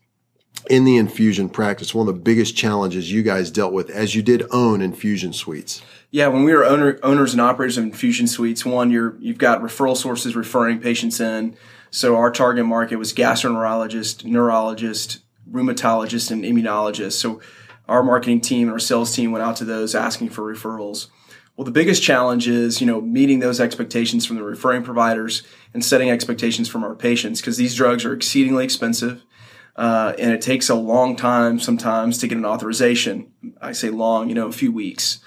in 0.68 0.84
the 0.84 0.98
infusion 0.98 1.48
practice. 1.48 1.94
One 1.94 2.08
of 2.08 2.16
the 2.16 2.20
biggest 2.20 2.58
challenges 2.58 3.12
you 3.12 3.22
guys 3.22 3.52
dealt 3.52 3.72
with 3.72 3.92
as 3.92 4.16
you 4.16 4.24
did 4.24 4.48
own 4.50 4.82
infusion 4.82 5.32
suites. 5.32 5.84
Yeah, 6.10 6.30
when 6.30 6.44
we 6.44 6.54
were 6.54 6.66
owner, 6.66 7.00
owners 7.04 7.34
and 7.34 7.40
operators 7.40 7.78
of 7.78 7.84
infusion 7.84 8.26
suites, 8.26 8.66
one 8.66 8.90
you're 8.90 9.16
you've 9.20 9.38
got 9.38 9.62
referral 9.62 9.96
sources 9.96 10.36
referring 10.36 10.80
patients 10.80 11.20
in. 11.20 11.56
So 11.92 12.16
our 12.16 12.32
target 12.32 12.66
market 12.66 12.96
was 12.96 13.14
gastroenterologist, 13.14 14.26
neurologist, 14.26 15.20
rheumatologist, 15.52 16.32
and 16.32 16.44
immunologist. 16.44 17.14
So 17.14 17.42
our 17.88 18.02
marketing 18.02 18.42
team 18.42 18.70
and 18.70 18.72
our 18.72 18.80
sales 18.80 19.16
team 19.16 19.32
went 19.32 19.44
out 19.46 19.58
to 19.58 19.66
those 19.66 19.94
asking 19.94 20.30
for 20.30 20.52
referrals. 20.52 21.10
Well, 21.56 21.66
the 21.66 21.72
biggest 21.72 22.02
challenge 22.02 22.48
is, 22.48 22.82
you 22.82 22.88
know, 22.88 23.00
meeting 23.00 23.40
those 23.40 23.60
expectations 23.60 24.26
from 24.26 24.38
the 24.38 24.44
referring 24.44 24.82
providers 24.82 25.44
and 25.74 25.84
setting 25.84 26.10
expectations 26.10 26.70
from 26.70 26.84
our 26.84 26.96
patients 26.96 27.42
because 27.42 27.58
these 27.58 27.76
drugs 27.76 28.06
are 28.06 28.14
exceedingly 28.14 28.64
expensive. 28.64 29.24
Uh, 29.76 30.14
and 30.20 30.32
it 30.32 30.42
takes 30.42 30.70
a 30.70 30.76
long 30.76 31.16
time 31.16 31.60
sometimes 31.60 32.20
to 32.20 32.28
get 32.28 32.38
an 32.38 32.46
authorization. 32.46 33.32
I 33.60 33.72
say 33.72 33.90
long, 33.90 34.30
you 34.30 34.36
know, 34.36 34.48
a 34.48 34.52
few 34.52 34.72
weeks. 34.72 35.20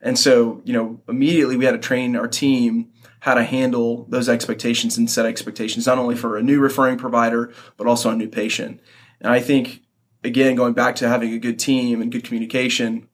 And 0.00 0.16
so, 0.16 0.62
you 0.64 0.72
know, 0.72 1.00
immediately 1.08 1.56
we 1.56 1.64
had 1.64 1.72
to 1.72 1.78
train 1.78 2.14
our 2.14 2.28
team 2.28 2.92
how 3.20 3.34
to 3.34 3.42
handle 3.42 4.06
those 4.08 4.28
expectations 4.28 4.96
and 4.96 5.10
set 5.10 5.26
expectations, 5.26 5.86
not 5.86 5.98
only 5.98 6.14
for 6.14 6.36
a 6.36 6.42
new 6.42 6.60
referring 6.60 6.96
provider, 6.96 7.52
but 7.76 7.88
also 7.88 8.10
a 8.10 8.16
new 8.16 8.28
patient. 8.28 8.80
And 9.20 9.32
I 9.32 9.40
think, 9.40 9.82
again, 10.22 10.54
going 10.54 10.74
back 10.74 10.94
to 10.96 11.08
having 11.08 11.32
a 11.32 11.38
good 11.38 11.58
team 11.58 12.00
and 12.00 12.12
good 12.12 12.22
communication, 12.22 13.08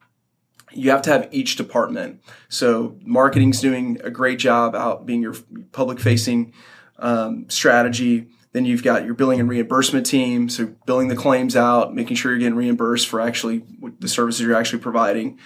you 0.72 0.90
have 0.90 1.02
to 1.02 1.10
have 1.10 1.28
each 1.30 1.56
department. 1.56 2.22
So 2.48 2.98
marketing's 3.02 3.60
doing 3.60 3.98
a 4.04 4.10
great 4.10 4.38
job 4.38 4.74
out 4.74 5.06
being 5.06 5.22
your 5.22 5.34
public 5.72 6.00
facing 6.00 6.52
um, 6.98 7.48
strategy. 7.48 8.28
Then 8.52 8.64
you've 8.64 8.84
got 8.84 9.04
your 9.04 9.14
billing 9.14 9.40
and 9.40 9.48
reimbursement 9.48 10.06
team, 10.06 10.48
so 10.48 10.74
billing 10.86 11.08
the 11.08 11.16
claims 11.16 11.56
out, 11.56 11.94
making 11.94 12.16
sure 12.16 12.30
you're 12.30 12.38
getting 12.38 12.54
reimbursed 12.54 13.08
for 13.08 13.20
actually 13.20 13.64
the 13.98 14.08
services 14.08 14.42
you're 14.42 14.56
actually 14.56 14.78
providing. 14.78 15.38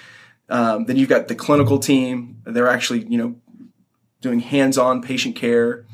Um, 0.50 0.84
then 0.84 0.96
you've 0.96 1.08
got 1.08 1.28
the 1.28 1.34
clinical 1.34 1.78
team; 1.78 2.42
they're 2.44 2.68
actually 2.68 3.06
you 3.08 3.18
know 3.18 3.36
doing 4.20 4.40
hands-on 4.40 5.00
patient 5.00 5.36
care. 5.36 5.86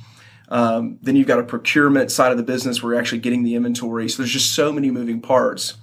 Um, 0.49 0.99
then 1.03 1.17
you've 1.17 1.27
got 1.27 1.39
a 1.39 1.45
procurement 1.45 2.11
side 2.11 2.31
of 2.31 2.37
the 2.37 2.43
business 2.43 2.83
where 2.83 2.93
you're 2.93 3.01
actually 3.01 3.19
getting 3.19 3.43
the 3.43 3.55
inventory. 3.55 4.09
So 4.09 4.23
there's 4.23 4.33
just 4.33 4.55
so 4.55 4.73
many 4.73 4.91
moving 4.91 5.21
parts. 5.21 5.75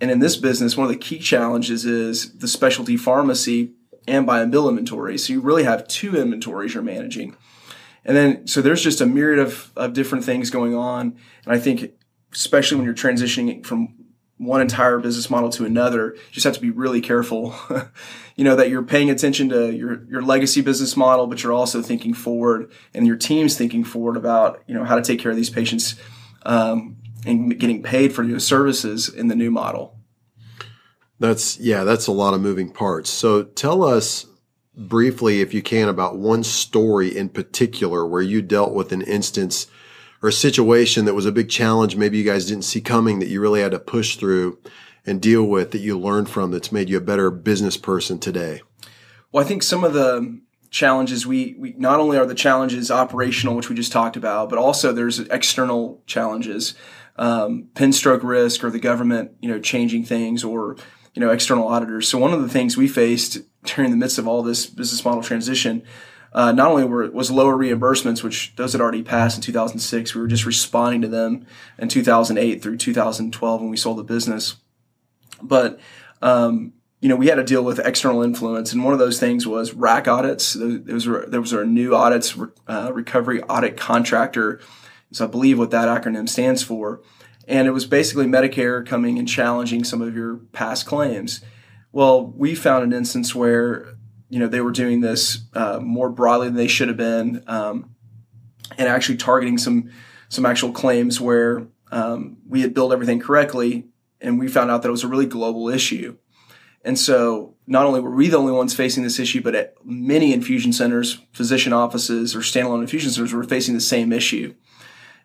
And 0.00 0.10
in 0.10 0.18
this 0.18 0.36
business, 0.36 0.76
one 0.76 0.86
of 0.86 0.92
the 0.92 0.98
key 0.98 1.18
challenges 1.18 1.84
is 1.84 2.36
the 2.38 2.48
specialty 2.48 2.96
pharmacy 2.96 3.74
and 4.08 4.26
buy 4.26 4.40
and 4.40 4.50
bill 4.50 4.68
inventory. 4.68 5.16
So 5.18 5.32
you 5.32 5.40
really 5.40 5.62
have 5.62 5.86
two 5.86 6.16
inventories 6.16 6.74
you're 6.74 6.82
managing. 6.82 7.36
And 8.04 8.16
then, 8.16 8.46
so 8.46 8.62
there's 8.62 8.82
just 8.82 9.00
a 9.00 9.06
myriad 9.06 9.38
of, 9.38 9.70
of 9.76 9.92
different 9.92 10.24
things 10.24 10.50
going 10.50 10.74
on. 10.74 11.16
And 11.44 11.54
I 11.54 11.58
think, 11.58 11.92
especially 12.32 12.76
when 12.76 12.84
you're 12.84 12.94
transitioning 12.94 13.64
from 13.64 13.94
one 14.38 14.60
entire 14.60 14.98
business 14.98 15.30
model 15.30 15.50
to 15.50 15.64
another, 15.64 16.14
you 16.14 16.32
just 16.32 16.44
have 16.44 16.54
to 16.54 16.60
be 16.60 16.70
really 16.70 17.00
careful, 17.00 17.54
you 18.36 18.44
know, 18.44 18.56
that 18.56 18.70
you're 18.70 18.82
paying 18.82 19.08
attention 19.08 19.48
to 19.50 19.72
your, 19.72 20.04
your 20.04 20.22
legacy 20.22 20.60
business 20.60 20.96
model, 20.96 21.28
but 21.28 21.42
you're 21.42 21.52
also 21.52 21.80
thinking 21.80 22.12
forward 22.12 22.72
and 22.92 23.06
your 23.06 23.16
team's 23.16 23.56
thinking 23.56 23.84
forward 23.84 24.16
about, 24.16 24.62
you 24.66 24.74
know, 24.74 24.84
how 24.84 24.96
to 24.96 25.02
take 25.02 25.20
care 25.20 25.30
of 25.30 25.36
these 25.36 25.50
patients 25.50 25.94
um, 26.44 26.96
and 27.24 27.56
getting 27.60 27.82
paid 27.82 28.12
for 28.12 28.24
your 28.24 28.40
services 28.40 29.08
in 29.08 29.28
the 29.28 29.36
new 29.36 29.50
model. 29.50 29.96
That's 31.20 31.56
yeah, 31.60 31.84
that's 31.84 32.08
a 32.08 32.12
lot 32.12 32.34
of 32.34 32.40
moving 32.40 32.68
parts. 32.68 33.08
So 33.08 33.44
tell 33.44 33.84
us 33.84 34.26
briefly, 34.76 35.40
if 35.40 35.52
you 35.52 35.62
can, 35.62 35.88
about 35.88 36.18
one 36.18 36.44
story 36.44 37.16
in 37.16 37.28
particular 37.28 38.06
where 38.06 38.22
you 38.22 38.42
dealt 38.42 38.74
with 38.74 38.92
an 38.92 39.02
instance 39.02 39.66
or 40.22 40.28
a 40.28 40.32
situation 40.32 41.04
that 41.04 41.14
was 41.14 41.26
a 41.26 41.32
big 41.32 41.50
challenge 41.50 41.96
maybe 41.96 42.16
you 42.16 42.24
guys 42.24 42.46
didn't 42.46 42.62
see 42.64 42.80
coming 42.80 43.18
that 43.18 43.28
you 43.28 43.40
really 43.40 43.60
had 43.60 43.72
to 43.72 43.78
push 43.78 44.16
through 44.16 44.58
and 45.04 45.20
deal 45.20 45.44
with 45.44 45.72
that 45.72 45.80
you 45.80 45.98
learned 45.98 46.30
from 46.30 46.50
that's 46.50 46.72
made 46.72 46.88
you 46.88 46.96
a 46.96 47.00
better 47.00 47.30
business 47.30 47.76
person 47.76 48.18
today? 48.18 48.62
Well, 49.32 49.44
I 49.44 49.48
think 49.48 49.62
some 49.62 49.84
of 49.84 49.94
the 49.94 50.40
challenges 50.70 51.26
we, 51.26 51.54
we 51.58 51.74
not 51.76 52.00
only 52.00 52.16
are 52.16 52.26
the 52.26 52.34
challenges 52.34 52.90
operational, 52.90 53.56
which 53.56 53.68
we 53.68 53.74
just 53.74 53.92
talked 53.92 54.16
about, 54.16 54.48
but 54.48 54.58
also 54.58 54.92
there's 54.92 55.18
external 55.18 56.02
challenges 56.06 56.74
um, 57.16 57.68
pen 57.74 57.92
stroke 57.92 58.22
risk 58.22 58.64
or 58.64 58.70
the 58.70 58.78
government, 58.78 59.32
you 59.40 59.48
know, 59.48 59.58
changing 59.58 60.04
things 60.04 60.42
or, 60.44 60.76
you 61.14 61.20
know, 61.20 61.30
external 61.30 61.68
auditors. 61.68 62.08
So 62.08 62.18
one 62.18 62.32
of 62.32 62.42
the 62.42 62.48
things 62.48 62.76
we 62.76 62.88
faced 62.88 63.38
during 63.64 63.90
the 63.90 63.96
midst 63.96 64.18
of 64.18 64.26
all 64.26 64.42
this 64.42 64.66
business 64.66 65.04
model 65.04 65.22
transition, 65.22 65.82
uh, 66.32 66.52
not 66.52 66.70
only 66.70 66.84
were 66.84 67.10
was 67.10 67.30
lower 67.30 67.56
reimbursements, 67.56 68.22
which 68.22 68.54
those 68.56 68.72
had 68.72 68.80
already 68.80 69.02
passed 69.02 69.36
in 69.36 69.42
2006, 69.42 70.14
we 70.14 70.20
were 70.20 70.26
just 70.26 70.46
responding 70.46 71.02
to 71.02 71.08
them 71.08 71.46
in 71.78 71.88
2008 71.88 72.62
through 72.62 72.78
2012 72.78 73.60
when 73.60 73.70
we 73.70 73.76
sold 73.76 73.98
the 73.98 74.04
business. 74.04 74.56
But 75.42 75.78
um, 76.22 76.72
you 77.00 77.08
know, 77.08 77.16
we 77.16 77.26
had 77.26 77.34
to 77.34 77.44
deal 77.44 77.64
with 77.64 77.80
external 77.80 78.22
influence, 78.22 78.72
and 78.72 78.84
one 78.84 78.92
of 78.92 78.98
those 78.98 79.20
things 79.20 79.46
was 79.46 79.74
RAC 79.74 80.08
audits. 80.08 80.54
There 80.54 80.94
was 80.94 81.04
there 81.04 81.40
was 81.40 81.52
our 81.52 81.66
new 81.66 81.94
audits 81.94 82.38
uh, 82.66 82.92
recovery 82.94 83.42
audit 83.42 83.76
contractor 83.76 84.60
so 85.12 85.26
I 85.26 85.28
believe 85.28 85.58
what 85.58 85.70
that 85.70 85.88
acronym 85.88 86.28
stands 86.28 86.62
for. 86.62 87.00
And 87.48 87.66
it 87.66 87.72
was 87.72 87.86
basically 87.86 88.26
Medicare 88.26 88.86
coming 88.86 89.18
and 89.18 89.28
challenging 89.28 89.84
some 89.84 90.00
of 90.00 90.14
your 90.14 90.36
past 90.52 90.86
claims. 90.86 91.40
Well, 91.90 92.26
we 92.26 92.54
found 92.54 92.84
an 92.84 92.92
instance 92.92 93.34
where 93.34 93.94
you 94.28 94.38
know 94.38 94.46
they 94.46 94.60
were 94.60 94.70
doing 94.70 95.00
this 95.00 95.40
uh, 95.54 95.78
more 95.80 96.08
broadly 96.08 96.48
than 96.48 96.56
they 96.56 96.68
should 96.68 96.88
have 96.88 96.96
been, 96.96 97.44
um, 97.46 97.94
and 98.78 98.88
actually 98.88 99.18
targeting 99.18 99.58
some 99.58 99.90
some 100.28 100.46
actual 100.46 100.72
claims 100.72 101.20
where 101.20 101.66
um, 101.90 102.38
we 102.48 102.62
had 102.62 102.72
billed 102.72 102.92
everything 102.92 103.20
correctly, 103.20 103.84
and 104.20 104.38
we 104.38 104.48
found 104.48 104.70
out 104.70 104.82
that 104.82 104.88
it 104.88 104.92
was 104.92 105.04
a 105.04 105.08
really 105.08 105.26
global 105.26 105.68
issue. 105.68 106.16
And 106.84 106.98
so, 106.98 107.54
not 107.66 107.84
only 107.86 108.00
were 108.00 108.10
we 108.10 108.28
the 108.28 108.38
only 108.38 108.52
ones 108.52 108.74
facing 108.74 109.02
this 109.02 109.18
issue, 109.18 109.42
but 109.42 109.54
at 109.54 109.74
many 109.84 110.32
infusion 110.32 110.72
centers, 110.72 111.20
physician 111.32 111.72
offices, 111.72 112.34
or 112.34 112.40
standalone 112.40 112.80
infusion 112.80 113.10
centers 113.10 113.32
were 113.32 113.44
facing 113.44 113.74
the 113.74 113.80
same 113.80 114.12
issue. 114.12 114.54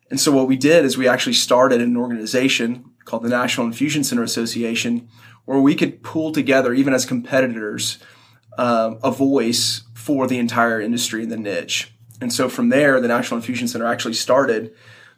And 0.09 0.19
so 0.19 0.31
what 0.31 0.47
we 0.47 0.55
did 0.55 0.85
is 0.85 0.97
we 0.97 1.07
actually 1.07 1.33
started 1.33 1.81
an 1.81 1.97
organization 1.97 2.91
called 3.05 3.23
the 3.23 3.29
National 3.29 3.67
Infusion 3.67 4.03
Center 4.03 4.23
Association, 4.23 5.07
where 5.45 5.59
we 5.59 5.75
could 5.75 6.03
pool 6.03 6.31
together, 6.31 6.73
even 6.73 6.93
as 6.93 7.05
competitors, 7.05 7.99
uh, 8.57 8.95
a 9.03 9.11
voice 9.11 9.83
for 9.93 10.27
the 10.27 10.39
entire 10.39 10.81
industry 10.81 11.23
in 11.23 11.29
the 11.29 11.37
niche. 11.37 11.93
And 12.21 12.33
so 12.33 12.49
from 12.49 12.69
there, 12.69 12.99
the 12.99 13.07
National 13.07 13.37
Infusion 13.37 13.67
Center 13.67 13.85
actually 13.85 14.13
started 14.13 14.73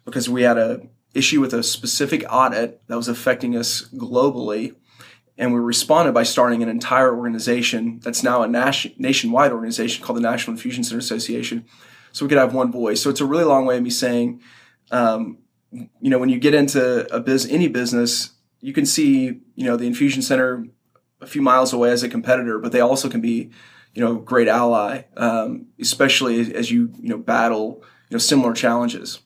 because 0.05 0.29
we 0.29 0.43
had 0.43 0.57
a 0.57 0.81
issue 1.13 1.41
with 1.41 1.53
a 1.53 1.63
specific 1.63 2.23
audit 2.29 2.81
that 2.87 2.97
was 2.97 3.07
affecting 3.07 3.55
us 3.55 3.87
globally. 3.95 4.75
And 5.37 5.53
we 5.53 5.59
responded 5.59 6.13
by 6.13 6.23
starting 6.23 6.61
an 6.61 6.69
entire 6.69 7.15
organization 7.15 7.99
that's 8.03 8.23
now 8.23 8.43
a 8.43 8.47
nation, 8.47 8.93
nationwide 8.97 9.51
organization 9.51 10.03
called 10.03 10.17
the 10.17 10.21
National 10.21 10.55
Infusion 10.55 10.83
Center 10.83 10.99
Association. 10.99 11.65
So 12.11 12.25
we 12.25 12.29
could 12.29 12.37
have 12.37 12.53
one 12.53 12.71
voice. 12.71 13.01
So 13.01 13.09
it's 13.09 13.21
a 13.21 13.25
really 13.25 13.45
long 13.45 13.65
way 13.65 13.77
of 13.77 13.83
me 13.83 13.89
saying, 13.89 14.41
um, 14.91 15.39
you 15.71 16.09
know, 16.09 16.19
when 16.19 16.29
you 16.29 16.39
get 16.39 16.53
into 16.53 17.13
a 17.13 17.19
biz, 17.19 17.47
any 17.47 17.67
business, 17.67 18.31
you 18.61 18.73
can 18.73 18.85
see, 18.85 19.41
you 19.55 19.65
know, 19.65 19.77
the 19.77 19.85
infusion 19.85 20.21
center 20.21 20.65
a 21.21 21.27
few 21.27 21.41
miles 21.41 21.73
away 21.73 21.91
as 21.91 22.03
a 22.03 22.09
competitor, 22.09 22.59
but 22.59 22.71
they 22.71 22.81
also 22.81 23.09
can 23.09 23.21
be, 23.21 23.51
you 23.93 24.03
know, 24.03 24.15
great 24.15 24.47
ally, 24.47 25.03
um, 25.17 25.67
especially 25.79 26.53
as 26.55 26.71
you, 26.71 26.91
you 26.99 27.09
know, 27.09 27.17
battle, 27.17 27.83
you 28.09 28.15
know, 28.15 28.17
similar 28.17 28.53
challenges. 28.53 29.19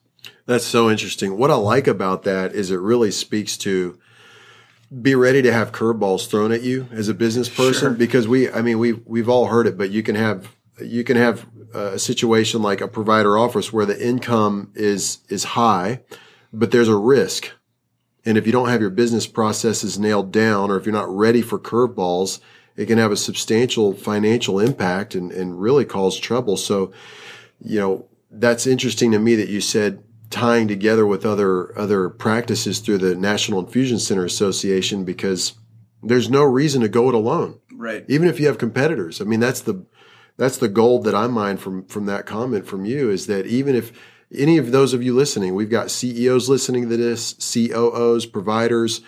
That's 0.46 0.66
so 0.66 0.90
interesting. 0.90 1.38
What 1.38 1.52
I 1.52 1.56
like 1.56 1.88
about 1.88 2.24
that 2.24 2.54
is 2.54 2.72
it 2.72 2.80
really 2.80 3.12
speaks 3.12 3.58
to 3.58 3.98
be 5.02 5.16
ready 5.16 5.42
to 5.42 5.52
have 5.52 5.72
curveballs 5.72 6.28
thrown 6.28 6.52
at 6.52 6.62
you 6.62 6.88
as 6.92 7.08
a 7.08 7.14
business 7.14 7.50
person 7.50 7.80
sure. 7.80 7.90
because 7.92 8.28
we, 8.28 8.52
I 8.52 8.62
mean, 8.62 8.78
we 8.80 8.94
we've 8.94 9.30
all 9.30 9.48
heard 9.48 9.66
it, 9.66 9.78
but 9.78 9.90
you 9.90 10.04
can 10.04 10.16
have 10.16 10.54
you 10.82 11.04
can 11.04 11.18
have 11.18 11.46
a 11.74 12.00
situation 12.00 12.62
like 12.62 12.82
a 12.82 12.88
provider 12.88 13.38
office 13.38 13.74
where 13.74 13.86
the 13.86 14.06
income 14.06 14.72
is 14.76 15.20
is 15.30 15.44
high, 15.44 16.02
but 16.52 16.72
there's 16.72 16.88
a 16.88 16.96
risk. 16.96 17.52
And 18.26 18.38
if 18.38 18.46
you 18.46 18.52
don't 18.52 18.70
have 18.70 18.82
your 18.82 18.90
business 18.90 19.28
processes 19.28 20.00
nailed 20.00 20.32
down, 20.32 20.72
or 20.72 20.78
if 20.78 20.86
you're 20.86 20.94
not 20.94 21.14
ready 21.14 21.42
for 21.42 21.60
curveballs, 21.60 22.40
it 22.76 22.86
can 22.86 22.98
have 22.98 23.12
a 23.12 23.18
substantial 23.18 23.94
financial 23.94 24.60
impact 24.60 25.14
and, 25.14 25.32
and 25.32 25.60
really 25.60 25.84
cause 25.84 26.18
trouble. 26.18 26.56
So, 26.56 26.94
you 27.62 27.80
know, 27.80 28.08
that's 28.32 28.66
interesting 28.66 29.12
to 29.12 29.20
me 29.20 29.36
that 29.36 29.50
you 29.50 29.62
said 29.62 30.04
tying 30.30 30.68
together 30.68 31.06
with 31.06 31.26
other 31.26 31.78
other 31.78 32.10
practices 32.10 32.80
through 32.80 32.98
the 32.98 33.16
National 33.16 33.60
Infusion 33.60 34.00
Center 34.00 34.26
Association 34.26 35.04
because 35.04 35.54
there's 36.02 36.30
no 36.30 36.44
reason 36.44 36.82
to 36.82 36.90
go 36.90 37.10
it 37.10 37.16
alone. 37.16 37.60
Right. 37.72 38.06
Even 38.08 38.28
if 38.28 38.40
you 38.40 38.48
have 38.48 38.58
competitors. 38.58 39.22
I 39.22 39.26
mean, 39.26 39.40
that's 39.40 39.62
the 39.62 39.86
that's 40.38 40.58
the 40.58 40.68
gold 40.68 41.04
that 41.06 41.16
I 41.16 41.28
mine 41.28 41.58
from 41.58 41.86
from 41.86 42.06
that 42.08 42.26
comment 42.26 42.66
from 42.66 42.86
you 42.86 43.10
is 43.10 43.28
that 43.28 43.46
even 43.46 43.76
if 43.76 43.92
any 44.34 44.58
of 44.58 44.72
those 44.72 44.94
of 44.94 45.04
you 45.04 45.14
listening, 45.14 45.56
we've 45.56 45.70
got 45.70 45.92
CEOs 45.92 46.50
listening 46.50 46.90
to 46.90 46.98
this, 46.98 47.34
COOs, 47.54 48.26
providers. 48.26 49.02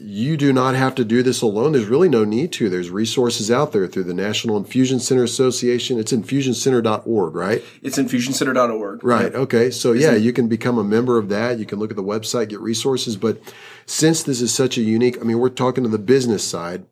You 0.00 0.36
do 0.36 0.52
not 0.52 0.74
have 0.74 0.94
to 0.96 1.04
do 1.04 1.22
this 1.22 1.42
alone. 1.42 1.72
There's 1.72 1.86
really 1.86 2.08
no 2.08 2.24
need 2.24 2.52
to. 2.54 2.70
There's 2.70 2.90
resources 2.90 3.50
out 3.50 3.72
there 3.72 3.86
through 3.86 4.04
the 4.04 4.14
National 4.14 4.56
Infusion 4.56 4.98
Center 4.98 5.22
Association. 5.22 5.98
It's 5.98 6.10
infusioncenter.org, 6.10 7.34
right? 7.34 7.62
It's 7.82 7.98
infusioncenter.org. 7.98 9.04
Right. 9.04 9.34
Okay. 9.34 9.70
So 9.70 9.92
yeah, 9.92 10.14
you 10.14 10.32
can 10.32 10.48
become 10.48 10.78
a 10.78 10.84
member 10.84 11.18
of 11.18 11.28
that. 11.28 11.58
You 11.58 11.66
can 11.66 11.78
look 11.78 11.90
at 11.90 11.96
the 11.96 12.02
website, 12.02 12.48
get 12.48 12.60
resources. 12.60 13.16
But 13.16 13.40
since 13.86 14.22
this 14.22 14.40
is 14.40 14.54
such 14.54 14.78
a 14.78 14.82
unique, 14.82 15.18
I 15.20 15.24
mean, 15.24 15.38
we're 15.38 15.50
talking 15.50 15.84
to 15.84 15.90
the 15.90 15.98
business 15.98 16.44
side. 16.44 16.86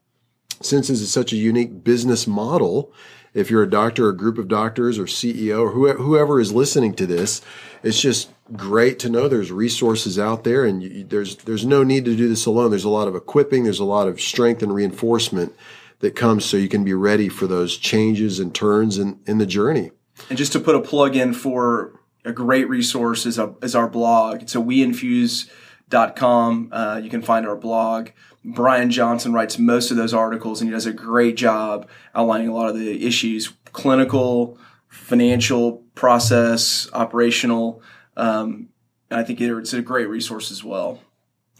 Since 0.61 0.89
this 0.89 1.01
is 1.01 1.11
such 1.11 1.33
a 1.33 1.37
unique 1.37 1.83
business 1.83 2.27
model, 2.27 2.93
if 3.35 3.51
you're 3.51 3.63
a 3.63 3.71
doctor, 3.71 4.07
or 4.07 4.11
a 4.11 4.17
group 4.17 4.39
of 4.39 4.49
doctors, 4.49 4.99
or 4.99 5.05
CEO, 5.05 5.63
or 5.63 5.95
whoever 5.95 6.41
is 6.41 6.53
listening 6.53 6.95
to 6.95 7.07
this, 7.07 7.41
it's 7.83 8.01
just 8.01 8.31
great 8.53 8.99
to 9.01 9.09
know 9.09 9.29
there's 9.29 9.51
resources 9.51 10.19
out 10.19 10.45
there, 10.45 10.65
and 10.65 10.83
you, 10.83 11.05
there's 11.05 11.37
there's 11.37 11.65
no 11.65 11.83
need 11.83 12.05
to 12.05 12.17
do 12.17 12.29
this 12.29 12.47
alone. 12.47 12.71
There's 12.71 12.85
a 12.85 12.91
lot 12.91 13.09
of 13.09 13.15
equipping, 13.15 13.65
there's 13.65 13.81
a 13.81 13.85
lot 13.85 14.09
of 14.09 14.21
strength 14.21 14.63
and 14.63 14.75
reinforcement 14.75 15.55
that 16.03 16.15
comes 16.17 16.45
so 16.45 16.57
you 16.57 16.69
can 16.69 16.83
be 16.85 16.95
ready 16.95 17.29
for 17.29 17.47
those 17.47 17.77
changes 17.77 18.41
and 18.41 18.53
turns 18.55 18.99
in, 18.99 19.21
in 19.25 19.39
the 19.39 19.47
journey. 19.47 19.93
And 20.29 20.37
just 20.37 20.53
to 20.53 20.61
put 20.61 20.75
a 20.75 20.81
plug 20.81 21.17
in 21.17 21.33
for 21.33 21.99
a 22.25 22.33
great 22.33 22.69
resource 22.69 23.25
is, 23.25 23.39
a, 23.39 23.55
is 23.63 23.77
our 23.77 23.89
blog. 23.89 24.43
It's 24.43 24.55
a 24.55 24.59
weinfuse.com. 24.59 26.69
Uh, 26.73 27.01
you 27.03 27.09
can 27.09 27.23
find 27.23 27.47
our 27.47 27.57
blog. 27.57 28.11
Brian 28.45 28.91
Johnson 28.91 29.33
writes 29.33 29.59
most 29.59 29.91
of 29.91 29.97
those 29.97 30.13
articles 30.13 30.61
and 30.61 30.69
he 30.69 30.75
does 30.75 30.87
a 30.87 30.93
great 30.93 31.37
job 31.37 31.89
outlining 32.15 32.49
a 32.49 32.55
lot 32.55 32.69
of 32.69 32.79
the 32.79 33.07
issues 33.07 33.53
clinical, 33.73 34.59
financial, 34.89 35.83
process, 35.95 36.89
operational. 36.93 37.83
Um, 38.17 38.69
and 39.11 39.21
I 39.21 39.25
think 39.25 39.41
it's 39.41 39.73
a 39.73 39.83
great 39.83 40.09
resource 40.09 40.51
as 40.51 40.63
well. 40.63 41.01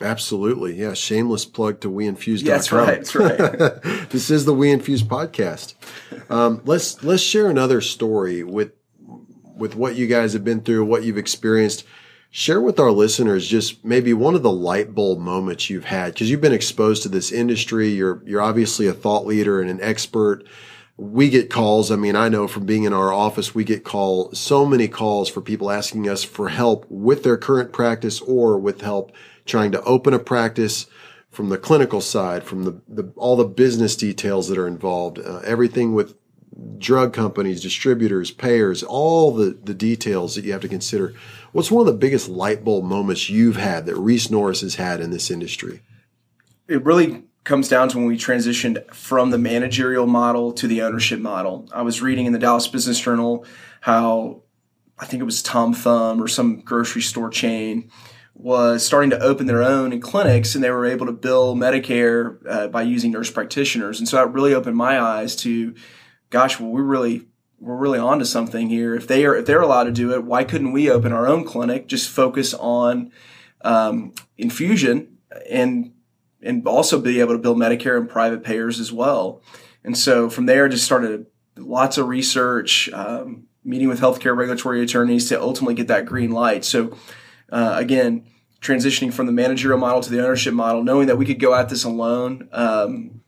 Absolutely. 0.01 0.75
Yeah. 0.75 0.95
Shameless 0.95 1.45
plug 1.47 1.81
to 1.81 1.91
weinfuse.com. 1.91 2.47
Yeah, 2.47 2.55
that's 2.55 2.73
right. 2.73 3.05
That's 3.05 3.15
right. 3.15 4.09
this 4.11 4.31
is 4.31 4.45
the 4.45 4.53
We 4.53 4.71
Infuse 4.71 5.03
podcast. 5.03 5.75
Um, 6.29 6.61
let's, 6.65 7.03
let's 7.05 7.23
share 7.23 7.49
another 7.49 7.81
story 7.81 8.43
with, 8.43 8.73
with 9.57 9.77
what 9.77 9.95
you 9.95 10.07
guys 10.07 10.33
have 10.33 10.45
been 10.45 10.61
through, 10.61 10.85
what 10.85 11.05
you've 11.05 11.19
experienced. 11.19 11.85
Share 12.35 12.63
with 12.63 12.81
our 12.81 12.91
listeners 12.91 13.47
just 13.47 13.85
maybe 13.85 14.15
one 14.15 14.35
of 14.35 14.43
the 14.43 14.51
light 14.51 14.95
bulb 14.95 15.19
moments 15.19 15.69
you've 15.69 15.85
had 15.85 16.15
because 16.15 16.31
you've 16.31 16.41
been 16.41 16.55
exposed 16.55 17.03
to 17.03 17.11
this 17.11 17.31
industry. 17.31 17.91
You're, 17.91 18.23
you're 18.25 18.41
obviously 18.41 18.87
a 18.87 18.95
thought 18.95 19.27
leader 19.27 19.61
and 19.61 19.69
an 19.69 19.83
expert 19.83 20.47
we 20.97 21.29
get 21.29 21.51
calls. 21.51 21.91
I 21.91 21.97
mean, 21.97 22.17
I 22.17 22.31
know 22.31 22.49
from 22.49 22.65
being 22.65 22.85
in 22.85 22.95
our 22.95 23.13
office, 23.13 23.55
we 23.55 23.65
get 23.65 23.85
call 23.85 24.33
so 24.33 24.65
many 24.65 24.89
calls 24.89 25.29
for 25.29 25.43
people 25.43 25.71
asking 25.71 26.09
us 26.09 26.25
for 26.25 26.49
help 26.49 26.87
with 26.89 27.23
their 27.23 27.37
current 27.37 27.71
practice 27.71 28.23
or 28.23 28.59
with 28.59 28.81
help 28.81 29.13
trying 29.45 29.73
to 29.73 29.83
open 29.83 30.15
a 30.15 30.19
practice 30.19 30.87
from 31.29 31.51
the 31.51 31.59
clinical 31.59 32.01
side, 32.01 32.45
from 32.45 32.65
the, 32.65 32.81
the 32.89 33.13
all 33.17 33.37
the 33.37 33.45
business 33.45 33.95
details 33.95 34.49
that 34.49 34.57
are 34.57 34.67
involved, 34.67 35.19
uh, 35.19 35.41
everything 35.45 35.93
with 35.93 36.15
drug 36.79 37.13
companies, 37.13 37.63
distributors, 37.63 38.31
payers, 38.31 38.83
all 38.83 39.33
the, 39.33 39.59
the 39.63 39.75
details 39.75 40.35
that 40.35 40.45
you 40.45 40.53
have 40.53 40.61
to 40.61 40.69
consider. 40.69 41.15
What's 41.53 41.71
one 41.71 41.87
of 41.87 41.93
the 41.93 41.99
biggest 41.99 42.29
light 42.29 42.65
bulb 42.65 42.85
moments 42.85 43.31
you've 43.31 43.57
had 43.57 43.87
that 43.87 43.97
Reese 43.97 44.31
Norris 44.31 44.61
has 44.61 44.75
had 44.75 45.01
in 45.01 45.11
this 45.11 45.31
industry? 45.31 45.83
It 46.69 46.85
really 46.85 47.25
comes 47.45 47.69
down 47.69 47.89
to 47.89 47.99
when 47.99 48.07
we 48.07 48.17
transitioned 48.17 48.93
from 48.95 49.31
the 49.31 49.39
managerial 49.39 50.07
model 50.07 50.53
to 50.53 50.67
the 50.67 50.83
ownership 50.83 51.21
model. 51.21 51.69
I 51.73 51.83
was 51.83 52.01
reading 52.01 52.27
in 52.27 52.33
the 52.33 52.39
Dallas 52.39 52.69
Business 52.69 53.01
Journal 53.01 53.45
how 53.81 54.43
I 54.99 55.07
think 55.07 55.21
it 55.21 55.25
was 55.25 55.43
Tom 55.43 55.75
Thumb 55.75 56.23
or 56.23 56.29
some 56.29 56.61
grocery 56.61 57.03
store 57.03 57.31
chain 57.31 57.91
was 58.35 58.85
starting 58.85 59.11
to 59.11 59.21
open 59.21 59.47
their 59.47 59.63
own 59.63 59.93
in 59.93 60.01
clinics 60.01 60.55
and 60.55 60.63
they 60.63 60.71
were 60.71 60.87
able 60.87 61.07
to 61.07 61.13
bill 61.13 61.55
Medicare 61.55 62.39
uh, 62.49 62.69
by 62.69 62.83
using 62.83 63.11
nurse 63.11 63.31
practitioners. 63.31 63.99
And 63.99 64.09
so 64.09 64.17
that 64.17 64.33
really 64.33 64.55
opened 64.55 64.77
my 64.77 65.01
eyes 65.01 65.37
to, 65.37 65.75
gosh, 66.33 66.59
well, 66.59 66.71
we're 66.71 66.83
really, 66.83 67.27
we're 67.61 67.77
really 67.77 68.01
onto 68.01 68.25
something 68.25 68.69
here. 68.69 68.97
If 68.97 69.07
they 69.07 69.25
are, 69.25 69.37
if 69.37 69.47
they're 69.47 69.61
allowed 69.61 69.85
to 69.85 69.93
do 69.93 70.13
it, 70.13 70.25
why 70.25 70.43
couldn't 70.43 70.73
we 70.73 70.91
open 70.91 71.13
our 71.13 71.29
own 71.29 71.45
clinic, 71.45 71.87
just 71.87 72.11
focus 72.11 72.55
on, 72.55 73.13
um, 73.65 74.13
infusion 74.37 75.19
and 75.49 75.93
and 76.43 76.67
also 76.67 77.01
be 77.01 77.21
able 77.21 77.35
to 77.35 77.39
build 77.39 77.57
Medicare 77.57 77.97
and 77.97 78.09
private 78.09 78.43
payers 78.43 78.81
as 78.81 78.93
well. 78.93 79.41
And 79.85 79.97
so 79.97 80.29
from 80.29 80.47
there, 80.47 80.69
just 80.69 80.85
started 80.85 81.27
lots 81.57 81.99
of 81.99 82.09
research, 82.09 82.91
um, 82.93 83.45
meeting 83.65 83.87
with 83.87 84.01
healthcare 84.01 84.37
regulatory 84.37 84.83
attorneys 84.83 85.29
to 85.29 85.41
ultimately 85.41 85.75
get 85.75 85.87
that 85.87 86.05
green 86.05 86.33
light. 86.33 86.65
So 86.65 86.97
uh, 87.51 87.75
again, 87.77 88.27
transitioning 88.61 89.13
from 89.13 89.27
the 89.27 89.33
managerial 89.33 89.79
model 89.79 90.01
to 90.01 90.11
the 90.11 90.25
ownership 90.25 90.53
model, 90.55 90.83
knowing 90.83 91.07
that 91.07 91.17
we 91.17 91.27
could 91.27 91.39
go 91.39 91.55
at 91.55 91.69
this 91.69 91.85
alone. 91.85 92.49
Um, 92.51 93.21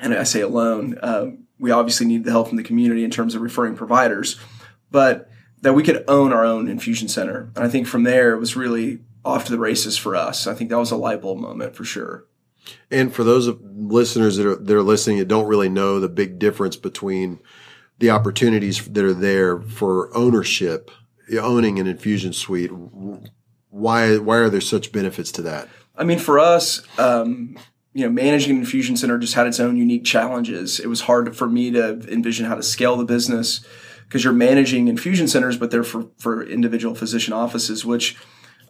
and 0.00 0.12
I 0.12 0.24
say 0.24 0.40
alone, 0.40 0.98
uh, 1.00 1.26
we 1.60 1.70
obviously 1.70 2.06
need 2.06 2.24
the 2.24 2.30
help 2.30 2.48
from 2.48 2.56
the 2.56 2.62
community 2.62 3.04
in 3.04 3.10
terms 3.10 3.34
of 3.34 3.42
referring 3.42 3.76
providers, 3.76 4.40
but 4.90 5.30
that 5.60 5.74
we 5.74 5.82
could 5.82 6.04
own 6.08 6.32
our 6.32 6.44
own 6.44 6.68
infusion 6.68 7.06
center. 7.06 7.50
And 7.54 7.64
I 7.64 7.68
think 7.68 7.86
from 7.86 8.02
there, 8.02 8.32
it 8.32 8.38
was 8.38 8.56
really 8.56 9.00
off 9.24 9.44
to 9.44 9.52
the 9.52 9.58
races 9.58 9.96
for 9.96 10.16
us. 10.16 10.46
I 10.46 10.54
think 10.54 10.70
that 10.70 10.78
was 10.78 10.90
a 10.90 10.96
light 10.96 11.20
bulb 11.20 11.38
moment 11.38 11.76
for 11.76 11.84
sure. 11.84 12.24
And 12.90 13.14
for 13.14 13.24
those 13.24 13.48
listeners 13.62 14.36
that 14.36 14.46
are, 14.46 14.56
that 14.56 14.76
are 14.76 14.82
listening 14.82 15.18
that 15.18 15.28
don't 15.28 15.46
really 15.46 15.68
know 15.68 16.00
the 16.00 16.08
big 16.08 16.38
difference 16.38 16.76
between 16.76 17.40
the 17.98 18.10
opportunities 18.10 18.86
that 18.86 19.04
are 19.04 19.14
there 19.14 19.60
for 19.60 20.14
ownership, 20.16 20.90
owning 21.38 21.78
an 21.78 21.86
infusion 21.86 22.32
suite, 22.32 22.70
why 23.68 24.16
why 24.16 24.36
are 24.36 24.50
there 24.50 24.60
such 24.60 24.92
benefits 24.92 25.30
to 25.32 25.42
that? 25.42 25.68
I 25.96 26.04
mean, 26.04 26.18
for 26.18 26.38
us, 26.38 26.82
um, 26.98 27.58
you 27.92 28.04
know, 28.04 28.10
managing 28.10 28.52
an 28.52 28.58
infusion 28.58 28.96
center 28.96 29.18
just 29.18 29.34
had 29.34 29.46
its 29.46 29.58
own 29.58 29.76
unique 29.76 30.04
challenges. 30.04 30.78
It 30.78 30.86
was 30.86 31.02
hard 31.02 31.36
for 31.36 31.48
me 31.48 31.70
to 31.72 32.00
envision 32.12 32.46
how 32.46 32.54
to 32.54 32.62
scale 32.62 32.96
the 32.96 33.04
business 33.04 33.64
because 34.04 34.22
you're 34.22 34.32
managing 34.32 34.88
infusion 34.88 35.26
centers, 35.26 35.56
but 35.56 35.70
they're 35.70 35.82
for 35.82 36.08
for 36.18 36.42
individual 36.42 36.94
physician 36.94 37.32
offices, 37.32 37.84
which 37.84 38.16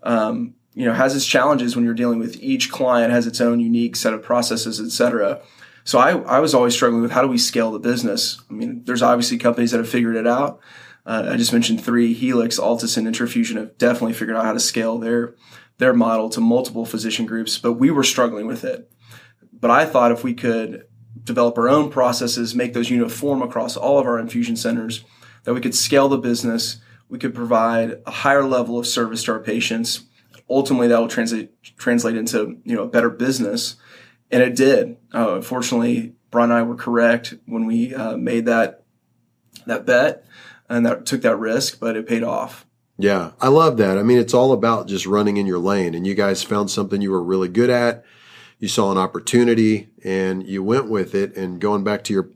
um, 0.02 0.54
you 0.74 0.86
know 0.86 0.94
has 0.94 1.14
its 1.14 1.26
challenges 1.26 1.76
when 1.76 1.84
you're 1.84 1.94
dealing 1.94 2.18
with 2.18 2.36
each 2.42 2.70
client 2.70 3.12
has 3.12 3.26
its 3.26 3.40
own 3.40 3.60
unique 3.60 3.96
set 3.96 4.14
of 4.14 4.22
processes 4.22 4.80
et 4.80 4.90
cetera. 4.90 5.42
So 5.84 5.98
I, 5.98 6.10
I 6.10 6.40
was 6.40 6.54
always 6.54 6.74
struggling 6.74 7.02
with 7.02 7.10
how 7.10 7.22
do 7.22 7.28
we 7.28 7.38
scale 7.38 7.72
the 7.72 7.78
business? 7.78 8.40
I 8.48 8.54
mean 8.54 8.84
there's 8.84 9.02
obviously 9.02 9.38
companies 9.38 9.72
that 9.72 9.78
have 9.78 9.88
figured 9.88 10.16
it 10.16 10.26
out. 10.26 10.60
Uh, 11.06 11.30
i 11.30 11.36
just 11.36 11.52
mentioned 11.52 11.82
three 11.82 12.12
helix 12.12 12.60
altus 12.60 12.98
and 12.98 13.06
intrafusion 13.06 13.56
have 13.56 13.76
definitely 13.78 14.12
figured 14.12 14.36
out 14.36 14.44
how 14.44 14.52
to 14.52 14.60
scale 14.60 14.98
their 14.98 15.34
their 15.78 15.94
model 15.94 16.28
to 16.28 16.42
multiple 16.42 16.84
physician 16.84 17.24
groups 17.24 17.56
but 17.56 17.72
we 17.72 17.90
were 17.90 18.04
struggling 18.04 18.46
with 18.46 18.64
it 18.64 18.92
but 19.60 19.70
i 19.70 19.84
thought 19.84 20.12
if 20.12 20.24
we 20.24 20.34
could 20.34 20.84
develop 21.24 21.58
our 21.58 21.68
own 21.68 21.90
processes 21.90 22.54
make 22.54 22.72
those 22.72 22.90
uniform 22.90 23.42
across 23.42 23.76
all 23.76 23.98
of 23.98 24.06
our 24.06 24.18
infusion 24.18 24.56
centers 24.56 25.04
that 25.44 25.54
we 25.54 25.60
could 25.60 25.74
scale 25.74 26.08
the 26.08 26.18
business 26.18 26.80
we 27.08 27.18
could 27.18 27.34
provide 27.34 28.00
a 28.06 28.10
higher 28.10 28.44
level 28.44 28.78
of 28.78 28.86
service 28.86 29.24
to 29.24 29.32
our 29.32 29.40
patients 29.40 30.04
ultimately 30.50 30.88
that 30.88 30.98
will 30.98 31.08
translate 31.08 31.50
translate 31.78 32.16
into 32.16 32.58
you 32.64 32.74
know 32.74 32.82
a 32.82 32.88
better 32.88 33.08
business, 33.08 33.76
and 34.30 34.42
it 34.42 34.56
did. 34.56 34.96
Uh, 35.14 35.36
unfortunately, 35.36 36.14
Brian 36.30 36.50
and 36.50 36.58
I 36.58 36.62
were 36.62 36.74
correct 36.74 37.34
when 37.46 37.66
we 37.66 37.94
uh, 37.94 38.16
made 38.16 38.46
that 38.46 38.82
that 39.66 39.86
bet 39.86 40.24
and 40.68 40.84
that 40.84 41.06
took 41.06 41.22
that 41.22 41.36
risk, 41.36 41.80
but 41.80 41.96
it 41.96 42.06
paid 42.06 42.22
off. 42.22 42.66
Yeah, 42.98 43.32
I 43.40 43.48
love 43.48 43.78
that. 43.78 43.96
I 43.96 44.02
mean, 44.02 44.18
it's 44.18 44.34
all 44.34 44.52
about 44.52 44.86
just 44.86 45.06
running 45.06 45.36
in 45.36 45.46
your 45.46 45.58
lane, 45.58 45.94
and 45.94 46.06
you 46.06 46.14
guys 46.14 46.42
found 46.42 46.70
something 46.70 47.00
you 47.00 47.12
were 47.12 47.22
really 47.22 47.48
good 47.48 47.70
at. 47.70 48.04
You 48.60 48.68
saw 48.68 48.92
an 48.92 48.98
opportunity 48.98 49.88
and 50.04 50.46
you 50.46 50.62
went 50.62 50.88
with 50.88 51.14
it. 51.14 51.36
And 51.36 51.60
going 51.60 51.82
back 51.82 52.04
to 52.04 52.12
your 52.12 52.28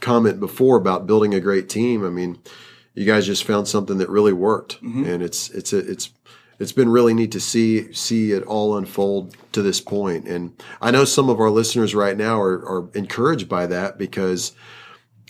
comment 0.00 0.40
before 0.40 0.76
about 0.76 1.06
building 1.06 1.34
a 1.34 1.40
great 1.40 1.68
team, 1.68 2.04
I 2.04 2.10
mean, 2.10 2.38
you 2.94 3.04
guys 3.04 3.26
just 3.26 3.44
found 3.44 3.68
something 3.68 3.98
that 3.98 4.08
really 4.08 4.32
worked, 4.32 4.82
mm-hmm. 4.82 5.04
and 5.04 5.22
it's 5.22 5.50
it's 5.50 5.72
a, 5.72 5.78
it's 5.78 6.10
it's 6.58 6.72
been 6.72 6.88
really 6.88 7.14
neat 7.14 7.30
to 7.32 7.40
see 7.40 7.92
see 7.92 8.32
it 8.32 8.42
all 8.42 8.76
unfold 8.76 9.36
to 9.52 9.62
this 9.62 9.80
point. 9.80 10.26
And 10.26 10.60
I 10.80 10.90
know 10.90 11.04
some 11.04 11.28
of 11.28 11.38
our 11.38 11.50
listeners 11.50 11.94
right 11.94 12.16
now 12.16 12.40
are, 12.40 12.58
are 12.68 12.88
encouraged 12.94 13.48
by 13.48 13.66
that 13.66 13.98
because 13.98 14.52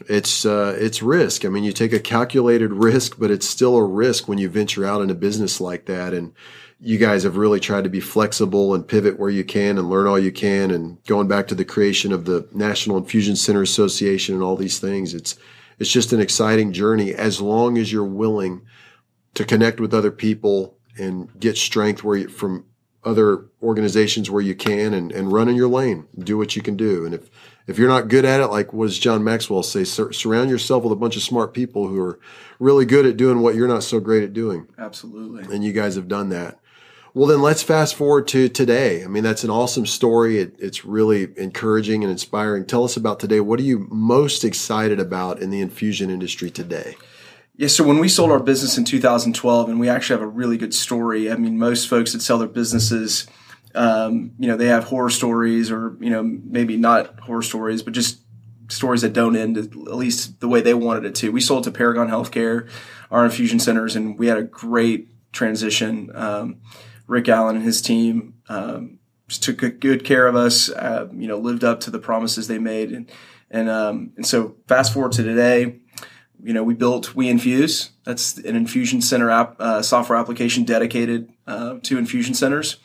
it's 0.09 0.45
uh, 0.45 0.77
it's 0.79 1.03
risk. 1.03 1.45
I 1.45 1.49
mean, 1.49 1.65
you 1.65 1.73
take 1.73 1.93
a 1.93 2.01
calculated 2.01 2.73
risk, 2.73 3.19
but 3.19 3.31
it's 3.31 3.49
still 3.49 3.77
a 3.77 3.85
risk 3.85 4.29
when 4.29 4.39
you 4.39 4.49
venture 4.49 4.85
out 4.85 5.03
in 5.03 5.11
a 5.11 5.15
business 5.15 5.61
like 5.61 5.87
that. 5.87 6.13
And 6.15 6.33
you 6.81 6.99
guys 6.99 7.25
have 7.25 7.37
really 7.37 7.59
tried 7.59 7.85
to 7.85 7.91
be 7.91 8.01
flexible 8.01 8.75
and 8.75 8.87
pivot 8.87 9.19
where 9.19 9.31
you 9.31 9.45
can 9.45 9.79
and 9.79 9.91
learn 9.91 10.07
all 10.07 10.19
you 10.19 10.31
can. 10.31 10.71
And 10.71 11.03
going 11.05 11.27
back 11.27 11.49
to 11.49 11.55
the 11.55 11.65
creation 11.65 12.13
of 12.13 12.25
the 12.25 12.49
National 12.53 12.97
Infusion 12.97 13.35
Center 13.35 13.63
Association 13.63 14.35
and 14.35 14.45
all 14.45 14.57
these 14.57 14.79
things, 14.79 15.15
it's 15.15 15.37
it's 15.79 15.91
just 15.91 16.13
an 16.13 16.21
exciting 16.21 16.73
journey 16.73 17.15
as 17.15 17.41
long 17.41 17.79
as 17.79 17.93
you're 17.93 18.05
willing 18.05 18.63
to 19.35 19.45
connect 19.45 19.81
with 19.81 19.95
other 19.95 20.11
people 20.11 20.77
and 20.97 21.29
get 21.39 21.57
strength 21.57 22.03
where 22.03 22.19
you, 22.19 22.29
from 22.29 22.65
other 23.05 23.47
organizations 23.63 24.31
where 24.31 24.43
you 24.43 24.55
can 24.55 24.93
and, 24.93 25.13
and 25.13 25.33
run 25.33 25.49
in 25.49 25.55
your 25.55 25.69
lane, 25.69 26.07
do 26.19 26.37
what 26.37 26.57
you 26.57 26.63
can 26.63 26.77
do. 26.77 27.05
And 27.05 27.15
if, 27.15 27.31
if 27.69 27.79
you're 27.79 27.89
not 27.89 28.09
good 28.09 28.25
at 28.25 28.41
it, 28.41 28.47
like 28.49 28.73
what 28.73 28.87
does 28.87 28.99
John 28.99 29.23
Maxwell 29.23 29.63
say, 29.63 29.85
sur- 29.85 30.11
surround 30.11 30.51
yourself 30.51 30.83
with 30.83 30.93
a 30.93 30.97
bunch 30.97 31.17
of 31.17 31.23
smart 31.23 31.53
people 31.53 31.87
who 31.87 32.01
are 32.01 32.19
really 32.59 32.87
good 32.87 33.07
at 33.07 33.19
doing 33.19 33.41
what 33.41 33.55
you're 33.55 33.69
not 33.69 33.85
so 33.85 34.01
great 34.01 34.25
at 34.25 34.33
doing. 34.33 34.67
Absolutely. 34.79 35.55
And 35.55 35.63
you 35.63 35.73
guys 35.73 35.95
have 35.95 36.09
done 36.09 36.31
that. 36.31 36.59
Well, 37.15 37.27
then 37.27 37.43
let's 37.43 37.63
fast 37.63 37.95
forward 37.95 38.27
to 38.29 38.49
today. 38.49 39.05
I 39.05 39.07
mean, 39.07 39.23
that's 39.23 39.45
an 39.45 39.51
awesome 39.51 39.87
story. 39.87 40.39
It, 40.39 40.55
it's 40.59 40.85
really 40.85 41.29
encouraging 41.37 42.03
and 42.05 42.11
inspiring. 42.11 42.65
Tell 42.65 42.85
us 42.85 42.97
about 42.97 43.21
today. 43.21 43.41
What 43.41 43.61
are 43.61 43.65
you 43.65 43.87
most 43.91 44.45
excited 44.45 44.99
about 44.99 45.41
in 45.41 45.51
the 45.51 45.61
infusion 45.61 46.11
industry 46.11 46.51
today? 46.51 46.97
Yeah, 47.57 47.69
so 47.69 47.85
when 47.85 47.99
we 47.99 48.09
sold 48.09 48.31
our 48.31 48.39
business 48.39 48.79
in 48.79 48.85
2012, 48.85 49.69
and 49.69 49.81
we 49.81 49.89
actually 49.89 50.15
have 50.15 50.23
a 50.23 50.31
really 50.31 50.57
good 50.57 50.73
story. 50.73 51.31
I 51.31 51.37
mean, 51.37 51.59
most 51.59 51.89
folks 51.89 52.13
that 52.13 52.23
sell 52.23 52.39
their 52.39 52.47
businesses, 52.47 53.27
um, 53.79 54.33
you 54.39 54.49
know, 54.49 54.57
they 54.57 54.67
have 54.67 54.85
horror 54.85 55.11
stories, 55.11 55.71
or 55.71 55.97
you 56.01 56.11
know, 56.11 56.23
maybe 56.23 56.77
not 56.77 57.21
horror 57.21 57.43
stories, 57.43 57.83
but 57.83 57.95
just 57.95 58.21
stories 58.69 59.03
that 59.03 59.13
don't 59.13 59.37
end 59.37 59.57
at 59.57 59.75
least 59.75 60.41
the 60.41 60.49
way 60.49 60.61
they 60.61 60.75
wanted 60.75 61.05
it 61.05 61.15
to. 61.15 61.31
We 61.31 61.41
sold 61.41 61.65
to 61.65 61.71
Paragon 61.71 62.09
Healthcare, 62.09 62.69
our 63.11 63.25
infusion 63.25 63.61
centers, 63.61 63.97
and 63.97 64.19
we 64.19 64.27
had 64.27 64.39
a 64.39 64.43
great 64.43 65.09
transition. 65.33 66.11
Um, 66.15 66.57
Rick 67.07 67.29
Allen 67.29 67.57
and 67.57 67.65
his 67.65 67.81
team 67.81 68.35
um, 68.49 68.99
took 69.29 69.59
good 69.81 70.05
care 70.05 70.27
of 70.27 70.35
us. 70.37 70.69
Uh, 70.69 71.09
you 71.13 71.29
know, 71.29 71.39
lived 71.39 71.65
up 71.65 71.81
to 71.81 71.91
the 71.91 72.01
promises 72.01 72.49
they 72.49 72.59
made, 72.59 72.93
and 72.93 73.11
And 73.51 73.71
um, 73.71 74.13
and 74.17 74.27
so 74.27 74.57
fast 74.67 74.93
forward 74.93 75.13
to 75.13 75.23
today, 75.23 75.81
you 76.43 76.53
know, 76.53 76.63
we 76.63 76.75
built 76.75 77.15
We 77.15 77.29
Infuse. 77.29 77.91
That's 78.05 78.39
an 78.39 78.57
infusion 78.57 79.01
center 79.01 79.31
app, 79.31 79.57
uh, 79.61 79.83
software 79.83 80.19
application 80.19 80.65
dedicated 80.65 81.31
uh, 81.47 81.79
to 81.85 81.99
infusion 81.99 82.35
centers. 82.35 82.77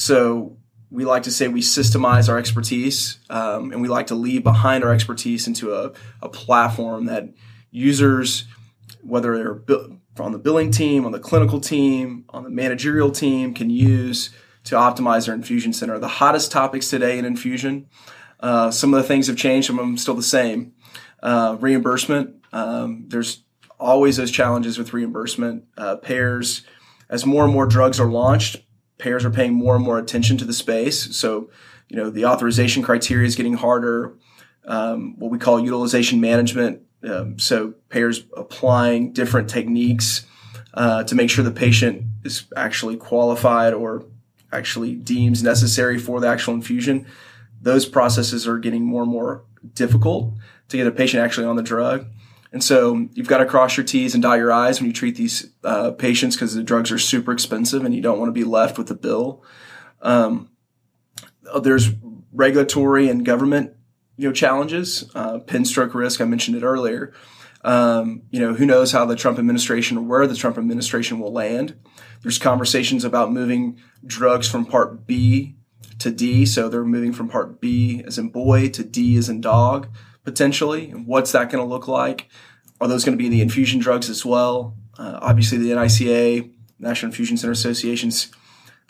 So 0.00 0.56
we 0.90 1.04
like 1.04 1.24
to 1.24 1.30
say 1.30 1.46
we 1.46 1.60
systemize 1.60 2.30
our 2.30 2.38
expertise, 2.38 3.18
um, 3.28 3.70
and 3.70 3.82
we 3.82 3.88
like 3.88 4.06
to 4.06 4.14
leave 4.14 4.42
behind 4.42 4.82
our 4.82 4.94
expertise 4.94 5.46
into 5.46 5.74
a, 5.74 5.92
a 6.22 6.28
platform 6.30 7.04
that 7.04 7.28
users, 7.70 8.46
whether 9.02 9.36
they're 9.36 9.78
on 10.18 10.32
the 10.32 10.38
billing 10.38 10.70
team, 10.70 11.04
on 11.04 11.12
the 11.12 11.18
clinical 11.18 11.60
team, 11.60 12.24
on 12.30 12.44
the 12.44 12.48
managerial 12.48 13.10
team, 13.10 13.52
can 13.52 13.68
use 13.68 14.30
to 14.64 14.74
optimize 14.74 15.26
their 15.26 15.34
infusion 15.34 15.74
center. 15.74 15.98
The 15.98 16.08
hottest 16.08 16.50
topics 16.50 16.88
today 16.88 17.18
in 17.18 17.26
infusion. 17.26 17.86
Uh, 18.40 18.70
some 18.70 18.94
of 18.94 19.02
the 19.02 19.06
things 19.06 19.26
have 19.26 19.36
changed. 19.36 19.66
Some 19.66 19.78
of 19.78 19.84
them 19.84 19.98
still 19.98 20.14
the 20.14 20.22
same. 20.22 20.72
Uh, 21.22 21.58
reimbursement. 21.60 22.42
Um, 22.54 23.04
there's 23.08 23.42
always 23.78 24.16
those 24.16 24.30
challenges 24.30 24.78
with 24.78 24.94
reimbursement. 24.94 25.64
Uh, 25.76 25.96
payers, 25.96 26.62
as 27.10 27.26
more 27.26 27.44
and 27.44 27.52
more 27.52 27.66
drugs 27.66 28.00
are 28.00 28.10
launched, 28.10 28.56
payers 29.00 29.24
are 29.24 29.30
paying 29.30 29.54
more 29.54 29.74
and 29.74 29.84
more 29.84 29.98
attention 29.98 30.36
to 30.38 30.44
the 30.44 30.52
space. 30.52 31.16
So, 31.16 31.50
you 31.88 31.96
know, 31.96 32.10
the 32.10 32.26
authorization 32.26 32.82
criteria 32.82 33.26
is 33.26 33.34
getting 33.34 33.54
harder. 33.54 34.14
Um, 34.66 35.18
what 35.18 35.30
we 35.30 35.38
call 35.38 35.58
utilization 35.58 36.20
management. 36.20 36.82
Um, 37.02 37.38
so 37.38 37.74
payers 37.88 38.22
applying 38.36 39.12
different 39.12 39.48
techniques 39.48 40.26
uh, 40.74 41.02
to 41.04 41.14
make 41.14 41.30
sure 41.30 41.42
the 41.42 41.50
patient 41.50 42.04
is 42.24 42.44
actually 42.54 42.96
qualified 42.96 43.72
or 43.72 44.04
actually 44.52 44.94
deems 44.94 45.42
necessary 45.42 45.98
for 45.98 46.20
the 46.20 46.28
actual 46.28 46.54
infusion. 46.54 47.06
Those 47.62 47.86
processes 47.86 48.46
are 48.46 48.58
getting 48.58 48.84
more 48.84 49.02
and 49.02 49.10
more 49.10 49.44
difficult 49.74 50.34
to 50.68 50.76
get 50.76 50.86
a 50.86 50.92
patient 50.92 51.22
actually 51.24 51.46
on 51.46 51.56
the 51.56 51.62
drug. 51.62 52.06
And 52.52 52.64
so 52.64 53.08
you've 53.12 53.28
got 53.28 53.38
to 53.38 53.46
cross 53.46 53.76
your 53.76 53.86
T's 53.86 54.14
and 54.14 54.22
dot 54.22 54.38
your 54.38 54.52
I's 54.52 54.80
when 54.80 54.88
you 54.88 54.92
treat 54.92 55.16
these 55.16 55.52
uh, 55.62 55.92
patients 55.92 56.34
because 56.34 56.54
the 56.54 56.62
drugs 56.62 56.90
are 56.90 56.98
super 56.98 57.32
expensive 57.32 57.84
and 57.84 57.94
you 57.94 58.02
don't 58.02 58.18
want 58.18 58.28
to 58.28 58.32
be 58.32 58.44
left 58.44 58.76
with 58.76 58.90
a 58.90 58.94
bill. 58.94 59.44
Um, 60.02 60.50
there's 61.62 61.90
regulatory 62.32 63.08
and 63.08 63.24
government, 63.24 63.74
you 64.16 64.28
know, 64.28 64.32
challenges. 64.32 65.10
Uh, 65.14 65.40
stroke 65.64 65.94
risk, 65.94 66.20
I 66.20 66.24
mentioned 66.24 66.56
it 66.56 66.64
earlier. 66.64 67.12
Um, 67.62 68.22
you 68.30 68.40
know, 68.40 68.54
who 68.54 68.66
knows 68.66 68.90
how 68.90 69.04
the 69.04 69.16
Trump 69.16 69.38
administration 69.38 69.98
or 69.98 70.02
where 70.02 70.26
the 70.26 70.34
Trump 70.34 70.56
administration 70.58 71.20
will 71.20 71.32
land. 71.32 71.78
There's 72.22 72.38
conversations 72.38 73.04
about 73.04 73.32
moving 73.32 73.78
drugs 74.04 74.48
from 74.48 74.64
Part 74.64 75.06
B 75.06 75.56
to 75.98 76.10
D. 76.10 76.46
So 76.46 76.68
they're 76.68 76.84
moving 76.84 77.12
from 77.12 77.28
Part 77.28 77.60
B 77.60 78.02
as 78.06 78.18
in 78.18 78.30
boy 78.30 78.70
to 78.70 78.82
D 78.82 79.16
as 79.16 79.28
in 79.28 79.40
dog 79.40 79.88
potentially. 80.24 80.90
What's 80.90 81.32
that 81.32 81.50
going 81.50 81.64
to 81.64 81.68
look 81.68 81.88
like? 81.88 82.28
Are 82.80 82.88
those 82.88 83.04
going 83.04 83.16
to 83.16 83.22
be 83.22 83.28
the 83.28 83.42
infusion 83.42 83.80
drugs 83.80 84.08
as 84.08 84.24
well? 84.24 84.76
Uh, 84.98 85.18
obviously, 85.20 85.58
the 85.58 85.74
NICA, 85.74 86.48
National 86.78 87.10
Infusion 87.10 87.36
Center 87.36 87.52
Associations, 87.52 88.30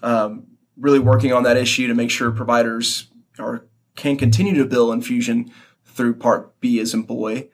um, 0.03 0.47
really 0.77 0.99
working 0.99 1.33
on 1.33 1.43
that 1.43 1.57
issue 1.57 1.87
to 1.89 1.95
make 1.95 2.11
sure 2.11 2.31
providers 2.31 3.09
are 3.39 3.67
can 3.97 4.17
continue 4.17 4.55
to 4.55 4.65
bill 4.65 4.93
infusion 4.93 5.51
through 5.85 6.15
Part 6.15 6.59
B 6.61 6.81
as 6.81 6.95
in 6.95 7.03
boy. 7.03 7.49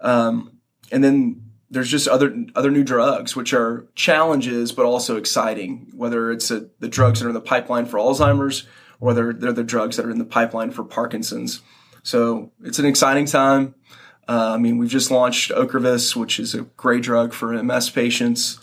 Um, 0.00 0.58
and 0.90 1.04
then 1.04 1.42
there's 1.72 1.88
just 1.88 2.06
other 2.06 2.44
other 2.54 2.70
new 2.70 2.84
drugs 2.84 3.34
which 3.34 3.52
are 3.52 3.88
challenges 3.94 4.70
but 4.72 4.84
also 4.84 5.16
exciting 5.16 5.90
whether 5.94 6.30
it's 6.30 6.50
a, 6.50 6.68
the 6.78 6.88
drugs 6.88 7.18
that 7.18 7.26
are 7.26 7.30
in 7.30 7.34
the 7.34 7.40
pipeline 7.40 7.86
for 7.86 7.98
alzheimer's 7.98 8.64
or 9.00 9.06
whether 9.06 9.32
they're 9.32 9.52
the 9.52 9.64
drugs 9.64 9.96
that 9.96 10.06
are 10.06 10.10
in 10.10 10.18
the 10.18 10.24
pipeline 10.24 10.70
for 10.70 10.84
parkinson's 10.84 11.62
so 12.02 12.52
it's 12.62 12.78
an 12.78 12.86
exciting 12.86 13.26
time. 13.26 13.74
Uh, 14.28 14.52
I 14.54 14.58
mean, 14.58 14.78
we've 14.78 14.90
just 14.90 15.10
launched 15.10 15.50
Ocrevus, 15.50 16.14
which 16.14 16.38
is 16.38 16.54
a 16.54 16.62
great 16.62 17.02
drug 17.02 17.32
for 17.32 17.60
MS 17.62 17.90
patients. 17.90 18.58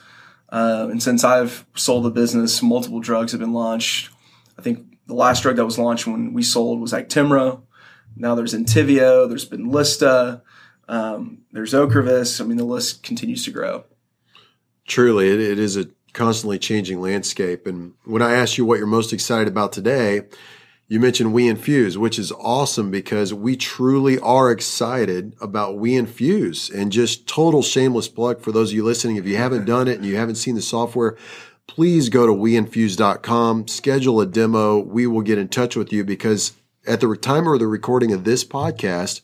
Uh, 0.49 0.87
and 0.89 1.01
since 1.01 1.23
I've 1.23 1.65
sold 1.75 2.05
the 2.05 2.09
business, 2.09 2.61
multiple 2.61 2.99
drugs 2.99 3.33
have 3.33 3.41
been 3.41 3.53
launched. 3.53 4.09
I 4.57 4.61
think 4.61 4.85
the 5.07 5.13
last 5.13 5.43
drug 5.43 5.57
that 5.57 5.65
was 5.65 5.77
launched 5.77 6.07
when 6.07 6.33
we 6.33 6.43
sold 6.43 6.79
was 6.79 6.93
Actemra. 6.93 7.61
Now 8.15 8.35
there's 8.35 8.53
Entyvio, 8.53 9.29
there's 9.29 9.47
Benlysta, 9.47 10.41
um, 10.87 11.39
there's 11.51 11.73
Ocrevus. 11.73 12.41
I 12.41 12.45
mean, 12.45 12.57
the 12.57 12.63
list 12.63 13.03
continues 13.03 13.45
to 13.45 13.51
grow. 13.51 13.85
Truly, 14.87 15.29
it, 15.29 15.39
it 15.39 15.59
is 15.59 15.77
a 15.77 15.87
constantly 16.13 16.57
changing 16.57 16.99
landscape. 16.99 17.67
And 17.67 17.93
when 18.05 18.21
I 18.21 18.33
asked 18.33 18.57
you 18.57 18.65
what 18.65 18.79
you're 18.79 18.87
most 18.87 19.13
excited 19.13 19.47
about 19.47 19.71
today, 19.71 20.23
you 20.89 20.99
mentioned 20.99 21.33
We 21.33 21.47
Infuse, 21.47 21.99
which 21.99 22.17
is 22.17 22.31
awesome 22.31 22.89
because 22.89 23.31
we 23.31 23.55
truly 23.55 24.17
are 24.19 24.49
excited 24.49 25.35
about 25.39 25.77
We 25.77 25.95
Infuse 25.95 26.67
and 26.71 26.91
just 26.91 27.27
total 27.27 27.61
shameless 27.61 28.07
plug 28.07 28.41
for 28.41 28.51
those 28.51 28.71
of 28.71 28.75
you 28.75 28.83
listening. 28.83 29.15
If 29.15 29.27
you 29.27 29.37
haven't 29.37 29.65
done 29.65 29.87
it 29.87 29.97
and 29.97 30.05
you 30.05 30.15
haven't 30.15 30.35
seen 30.35 30.55
the 30.55 30.63
software, 30.63 31.15
please 31.67 32.09
go 32.09 32.25
to 32.25 32.33
weinfuse.com, 32.33 33.67
schedule 33.67 34.19
a 34.19 34.25
demo. 34.25 34.79
We 34.79 35.05
will 35.05 35.21
get 35.21 35.37
in 35.37 35.49
touch 35.49 35.75
with 35.75 35.93
you 35.93 36.03
because 36.03 36.53
at 36.87 37.01
the 37.01 37.15
time 37.15 37.45
of 37.45 37.59
the 37.59 37.67
recording 37.67 38.11
of 38.11 38.23
this 38.23 38.43
podcast, 38.43 39.21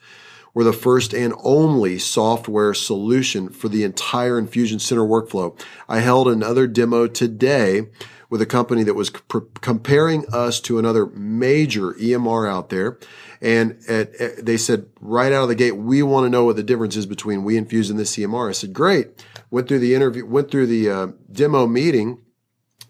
we're 0.55 0.63
the 0.63 0.73
first 0.73 1.13
and 1.13 1.33
only 1.43 1.99
software 1.99 2.73
solution 2.73 3.49
for 3.49 3.67
the 3.67 3.83
entire 3.83 4.39
infusion 4.39 4.79
center 4.79 5.03
workflow. 5.03 5.59
I 5.87 5.99
held 5.99 6.27
another 6.27 6.65
demo 6.65 7.07
today 7.07 7.89
with 8.29 8.41
a 8.41 8.45
company 8.45 8.81
that 8.83 8.93
was 8.93 9.09
pr- 9.09 9.39
comparing 9.61 10.25
us 10.33 10.59
to 10.61 10.79
another 10.79 11.07
major 11.07 11.93
EMR 11.93 12.49
out 12.49 12.69
there. 12.69 12.97
And 13.41 13.77
at, 13.87 14.15
at, 14.15 14.45
they 14.45 14.57
said 14.57 14.87
right 15.01 15.31
out 15.31 15.43
of 15.43 15.49
the 15.49 15.55
gate, 15.55 15.73
we 15.73 16.01
want 16.01 16.25
to 16.25 16.29
know 16.29 16.45
what 16.45 16.55
the 16.55 16.63
difference 16.63 16.95
is 16.95 17.05
between 17.05 17.43
We 17.43 17.57
Infuse 17.57 17.89
and 17.89 17.99
this 17.99 18.15
EMR. 18.15 18.49
I 18.49 18.53
said, 18.53 18.73
great. 18.73 19.25
Went 19.51 19.67
through 19.67 19.79
the 19.79 19.93
interview, 19.93 20.25
went 20.25 20.49
through 20.49 20.67
the 20.67 20.89
uh, 20.89 21.07
demo 21.31 21.67
meeting, 21.67 22.21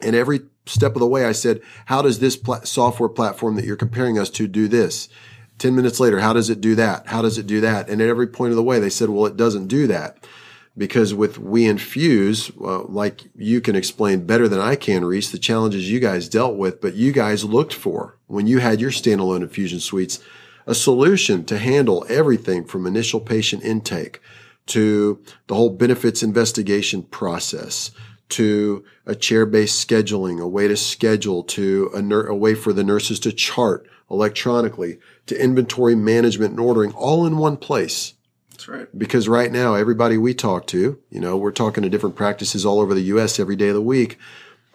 and 0.01 0.15
every 0.15 0.41
step 0.67 0.95
of 0.95 0.99
the 0.99 1.07
way, 1.07 1.25
I 1.25 1.31
said, 1.31 1.61
how 1.85 2.01
does 2.01 2.19
this 2.19 2.37
pl- 2.37 2.61
software 2.63 3.09
platform 3.09 3.55
that 3.55 3.65
you're 3.65 3.75
comparing 3.75 4.19
us 4.19 4.29
to 4.31 4.47
do 4.47 4.67
this? 4.67 5.09
10 5.57 5.75
minutes 5.75 5.99
later, 5.99 6.19
how 6.19 6.33
does 6.33 6.49
it 6.49 6.61
do 6.61 6.75
that? 6.75 7.07
How 7.07 7.21
does 7.21 7.37
it 7.37 7.47
do 7.47 7.61
that? 7.61 7.89
And 7.89 8.01
at 8.01 8.09
every 8.09 8.27
point 8.27 8.51
of 8.51 8.57
the 8.57 8.63
way, 8.63 8.79
they 8.79 8.89
said, 8.89 9.09
well, 9.09 9.25
it 9.25 9.37
doesn't 9.37 9.67
do 9.67 9.87
that 9.87 10.17
because 10.77 11.13
with 11.13 11.37
We 11.37 11.65
Infuse, 11.65 12.51
like 12.57 13.23
you 13.35 13.61
can 13.61 13.75
explain 13.75 14.25
better 14.25 14.47
than 14.47 14.59
I 14.59 14.75
can, 14.75 15.05
Reese, 15.05 15.31
the 15.31 15.39
challenges 15.39 15.89
you 15.89 15.99
guys 15.99 16.27
dealt 16.27 16.57
with, 16.57 16.81
but 16.81 16.95
you 16.95 17.11
guys 17.11 17.45
looked 17.45 17.73
for 17.73 18.17
when 18.27 18.47
you 18.47 18.59
had 18.59 18.81
your 18.81 18.91
standalone 18.91 19.41
infusion 19.41 19.79
suites, 19.79 20.19
a 20.67 20.75
solution 20.75 21.45
to 21.45 21.57
handle 21.57 22.05
everything 22.09 22.65
from 22.65 22.85
initial 22.85 23.19
patient 23.19 23.63
intake 23.63 24.19
to 24.65 25.23
the 25.47 25.55
whole 25.55 25.69
benefits 25.69 26.23
investigation 26.23 27.03
process 27.03 27.91
to 28.29 28.83
a 29.05 29.15
chair-based 29.15 29.87
scheduling, 29.87 30.41
a 30.41 30.47
way 30.47 30.67
to 30.67 30.75
schedule 30.75 31.43
to 31.43 31.89
a, 31.93 32.01
ner- 32.01 32.25
a 32.25 32.35
way 32.35 32.55
for 32.55 32.73
the 32.73 32.83
nurses 32.83 33.19
to 33.21 33.31
chart 33.31 33.87
electronically 34.09 34.99
to 35.25 35.41
inventory 35.41 35.95
management 35.95 36.51
and 36.51 36.59
ordering 36.59 36.91
all 36.93 37.25
in 37.25 37.37
one 37.37 37.57
place 37.57 38.15
that's 38.55 38.69
right. 38.69 38.87
Because 38.97 39.27
right 39.27 39.51
now, 39.51 39.75
everybody 39.75 40.17
we 40.17 40.33
talk 40.33 40.65
to, 40.67 40.97
you 41.09 41.19
know, 41.19 41.35
we're 41.35 41.51
talking 41.51 41.83
to 41.83 41.89
different 41.89 42.15
practices 42.15 42.65
all 42.65 42.79
over 42.79 42.93
the 42.93 43.01
U.S. 43.01 43.37
every 43.37 43.57
day 43.57 43.67
of 43.67 43.73
the 43.73 43.81
week. 43.81 44.17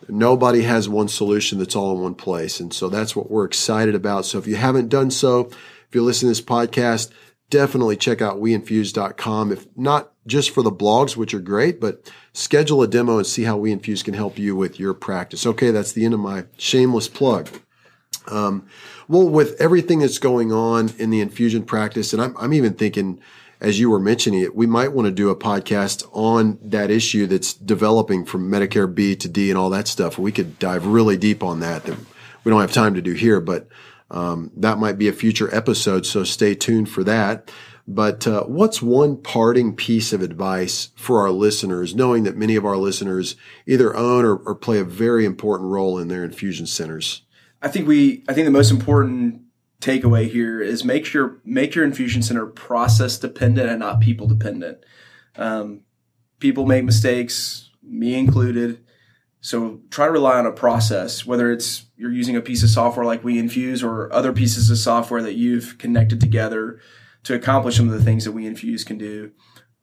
Nobody 0.08 0.62
has 0.62 0.88
one 0.88 1.08
solution 1.08 1.58
that's 1.58 1.74
all 1.74 1.94
in 1.94 2.02
one 2.02 2.14
place. 2.14 2.60
And 2.60 2.74
so 2.74 2.88
that's 2.88 3.16
what 3.16 3.30
we're 3.30 3.44
excited 3.46 3.94
about. 3.94 4.26
So 4.26 4.38
if 4.38 4.46
you 4.46 4.56
haven't 4.56 4.88
done 4.88 5.10
so, 5.10 5.46
if 5.46 5.94
you're 5.94 6.04
listening 6.04 6.34
to 6.34 6.40
this 6.40 6.46
podcast, 6.46 7.10
definitely 7.48 7.96
check 7.96 8.20
out 8.20 8.40
weinfuse.com. 8.40 9.52
If 9.52 9.66
not 9.76 10.12
just 10.26 10.50
for 10.50 10.62
the 10.62 10.72
blogs, 10.72 11.16
which 11.16 11.32
are 11.32 11.40
great, 11.40 11.80
but 11.80 12.10
schedule 12.32 12.82
a 12.82 12.88
demo 12.88 13.18
and 13.18 13.26
see 13.26 13.44
how 13.44 13.56
We 13.56 13.72
Infuse 13.72 14.02
can 14.02 14.14
help 14.14 14.38
you 14.38 14.54
with 14.54 14.78
your 14.78 14.94
practice. 14.94 15.46
Okay, 15.46 15.70
that's 15.70 15.92
the 15.92 16.04
end 16.04 16.14
of 16.14 16.20
my 16.20 16.44
shameless 16.56 17.08
plug. 17.08 17.48
Um, 18.28 18.66
well, 19.08 19.28
with 19.28 19.60
everything 19.60 20.00
that's 20.00 20.18
going 20.18 20.52
on 20.52 20.92
in 20.98 21.10
the 21.10 21.20
infusion 21.20 21.64
practice, 21.64 22.12
and 22.12 22.22
I'm, 22.22 22.36
I'm 22.38 22.52
even 22.54 22.74
thinking 22.74 23.20
as 23.60 23.78
you 23.78 23.90
were 23.90 24.00
mentioning 24.00 24.40
it, 24.40 24.54
we 24.54 24.66
might 24.66 24.92
want 24.92 25.06
to 25.06 25.12
do 25.12 25.28
a 25.28 25.36
podcast 25.36 26.08
on 26.12 26.58
that 26.62 26.90
issue 26.90 27.26
that's 27.26 27.52
developing 27.52 28.24
from 28.24 28.50
Medicare 28.50 28.92
B 28.92 29.14
to 29.16 29.28
D 29.28 29.50
and 29.50 29.58
all 29.58 29.70
that 29.70 29.86
stuff. 29.86 30.18
We 30.18 30.32
could 30.32 30.58
dive 30.58 30.86
really 30.86 31.16
deep 31.18 31.42
on 31.42 31.60
that 31.60 31.84
that 31.84 31.98
we 32.42 32.50
don't 32.50 32.60
have 32.60 32.72
time 32.72 32.94
to 32.94 33.02
do 33.02 33.12
here, 33.12 33.40
but 33.40 33.68
um, 34.10 34.50
that 34.56 34.78
might 34.78 34.98
be 34.98 35.08
a 35.08 35.12
future 35.12 35.54
episode. 35.54 36.06
So 36.06 36.24
stay 36.24 36.54
tuned 36.54 36.88
for 36.88 37.04
that. 37.04 37.50
But 37.86 38.26
uh, 38.26 38.44
what's 38.44 38.80
one 38.80 39.16
parting 39.16 39.74
piece 39.74 40.12
of 40.12 40.22
advice 40.22 40.90
for 40.96 41.20
our 41.20 41.30
listeners, 41.30 41.94
knowing 41.94 42.24
that 42.24 42.36
many 42.36 42.56
of 42.56 42.64
our 42.64 42.76
listeners 42.76 43.36
either 43.66 43.96
own 43.96 44.24
or, 44.24 44.36
or 44.36 44.54
play 44.54 44.78
a 44.78 44.84
very 44.84 45.24
important 45.24 45.70
role 45.70 45.98
in 45.98 46.08
their 46.08 46.24
infusion 46.24 46.66
centers? 46.66 47.22
I 47.62 47.68
think 47.68 47.88
we, 47.88 48.24
I 48.28 48.32
think 48.32 48.44
the 48.44 48.52
most 48.52 48.70
important 48.70 49.42
takeaway 49.80 50.30
here 50.30 50.60
is 50.60 50.84
make 50.84 51.12
your 51.12 51.40
make 51.44 51.74
your 51.74 51.84
infusion 51.84 52.22
center 52.22 52.46
process 52.46 53.18
dependent 53.18 53.70
and 53.70 53.80
not 53.80 54.00
people 54.00 54.26
dependent. 54.26 54.78
Um, 55.36 55.82
people 56.38 56.66
make 56.66 56.84
mistakes, 56.84 57.70
me 57.82 58.14
included. 58.18 58.84
So 59.40 59.80
try 59.88 60.06
to 60.06 60.12
rely 60.12 60.38
on 60.38 60.44
a 60.44 60.52
process, 60.52 61.24
whether 61.24 61.50
it's 61.50 61.86
you're 61.96 62.12
using 62.12 62.36
a 62.36 62.42
piece 62.42 62.62
of 62.62 62.68
software 62.68 63.06
like 63.06 63.24
We 63.24 63.38
Infuse 63.38 63.82
or 63.82 64.12
other 64.12 64.32
pieces 64.32 64.68
of 64.68 64.76
software 64.76 65.22
that 65.22 65.34
you've 65.34 65.78
connected 65.78 66.20
together 66.20 66.78
to 67.24 67.34
accomplish 67.34 67.76
some 67.76 67.88
of 67.88 67.92
the 67.92 68.04
things 68.04 68.24
that 68.24 68.32
we 68.32 68.46
infuse 68.46 68.84
can 68.84 68.98
do. 68.98 69.32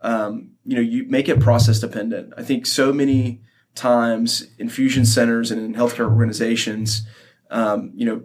Um, 0.02 0.52
you 0.64 0.76
know, 0.76 0.82
you 0.82 1.06
make 1.08 1.28
it 1.30 1.40
process 1.40 1.80
dependent. 1.80 2.34
I 2.38 2.44
think 2.44 2.66
so 2.66 2.94
many 2.94 3.42
times 3.76 4.48
infusion 4.58 5.06
centers 5.06 5.52
and 5.52 5.62
in 5.62 5.74
healthcare 5.74 6.10
organizations, 6.10 7.06
um, 7.50 7.92
you 7.96 8.06
know, 8.06 8.24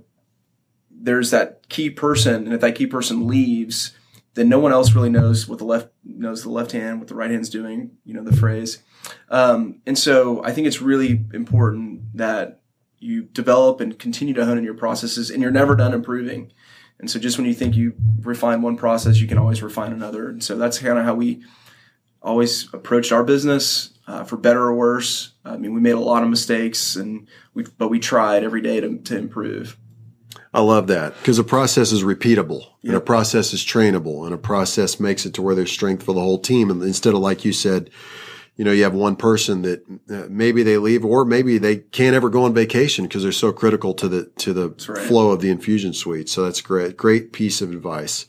there's 0.90 1.30
that 1.30 1.68
key 1.68 1.90
person, 1.90 2.44
and 2.44 2.54
if 2.54 2.60
that 2.60 2.74
key 2.74 2.86
person 2.86 3.26
leaves, 3.26 3.92
then 4.34 4.48
no 4.48 4.58
one 4.58 4.72
else 4.72 4.92
really 4.92 5.10
knows 5.10 5.48
what 5.48 5.58
the 5.58 5.64
left 5.64 5.88
knows 6.04 6.42
the 6.42 6.50
left 6.50 6.72
hand, 6.72 7.00
what 7.00 7.08
the 7.08 7.14
right 7.14 7.30
hand's 7.30 7.50
doing. 7.50 7.90
You 8.04 8.14
know 8.14 8.22
the 8.22 8.36
phrase, 8.36 8.82
um, 9.28 9.80
and 9.86 9.98
so 9.98 10.44
I 10.44 10.52
think 10.52 10.66
it's 10.66 10.80
really 10.80 11.24
important 11.34 12.16
that 12.16 12.60
you 12.98 13.24
develop 13.24 13.80
and 13.80 13.98
continue 13.98 14.34
to 14.34 14.44
hone 14.44 14.58
in 14.58 14.64
your 14.64 14.74
processes, 14.74 15.30
and 15.30 15.42
you're 15.42 15.50
never 15.50 15.74
done 15.74 15.92
improving. 15.92 16.52
And 17.02 17.10
so, 17.10 17.18
just 17.18 17.36
when 17.36 17.46
you 17.46 17.52
think 17.52 17.76
you 17.76 17.94
refine 18.20 18.62
one 18.62 18.76
process, 18.76 19.20
you 19.20 19.28
can 19.28 19.36
always 19.36 19.62
refine 19.62 19.92
another. 19.92 20.30
And 20.30 20.42
so 20.42 20.56
that's 20.56 20.78
kind 20.78 20.98
of 20.98 21.04
how 21.04 21.14
we 21.14 21.42
always 22.22 22.72
approached 22.72 23.12
our 23.12 23.24
business, 23.24 23.90
uh, 24.06 24.24
for 24.24 24.36
better 24.36 24.62
or 24.62 24.74
worse. 24.74 25.32
I 25.44 25.56
mean, 25.56 25.74
we 25.74 25.80
made 25.80 25.92
a 25.96 26.00
lot 26.00 26.22
of 26.22 26.30
mistakes, 26.30 26.96
and 26.96 27.28
we 27.54 27.66
but 27.76 27.88
we 27.88 27.98
tried 27.98 28.44
every 28.44 28.62
day 28.62 28.80
to 28.80 28.98
to 28.98 29.18
improve. 29.18 29.76
I 30.54 30.60
love 30.60 30.86
that 30.88 31.14
because 31.18 31.38
a 31.38 31.44
process 31.44 31.92
is 31.92 32.02
repeatable 32.02 32.60
yep. 32.82 32.90
and 32.90 32.94
a 32.94 33.00
process 33.00 33.54
is 33.54 33.64
trainable 33.64 34.26
and 34.26 34.34
a 34.34 34.38
process 34.38 35.00
makes 35.00 35.24
it 35.24 35.32
to 35.34 35.42
where 35.42 35.54
there's 35.54 35.72
strength 35.72 36.02
for 36.02 36.12
the 36.12 36.20
whole 36.20 36.38
team. 36.38 36.70
And 36.70 36.82
instead 36.82 37.14
of 37.14 37.20
like 37.20 37.44
you 37.44 37.52
said, 37.52 37.90
you 38.56 38.64
know, 38.64 38.72
you 38.72 38.82
have 38.82 38.94
one 38.94 39.16
person 39.16 39.62
that 39.62 39.84
uh, 40.10 40.26
maybe 40.28 40.62
they 40.62 40.76
leave 40.76 41.04
or 41.04 41.24
maybe 41.24 41.58
they 41.58 41.76
can't 41.76 42.14
ever 42.14 42.28
go 42.28 42.44
on 42.44 42.52
vacation 42.52 43.06
because 43.06 43.22
they're 43.22 43.32
so 43.32 43.52
critical 43.52 43.94
to 43.94 44.08
the, 44.08 44.26
to 44.36 44.52
the 44.52 44.68
right. 44.88 44.98
flow 45.06 45.30
of 45.30 45.40
the 45.40 45.50
infusion 45.50 45.92
suite. 45.92 46.28
So 46.28 46.44
that's 46.44 46.60
great. 46.60 46.96
Great 46.96 47.32
piece 47.32 47.62
of 47.62 47.72
advice. 47.72 48.26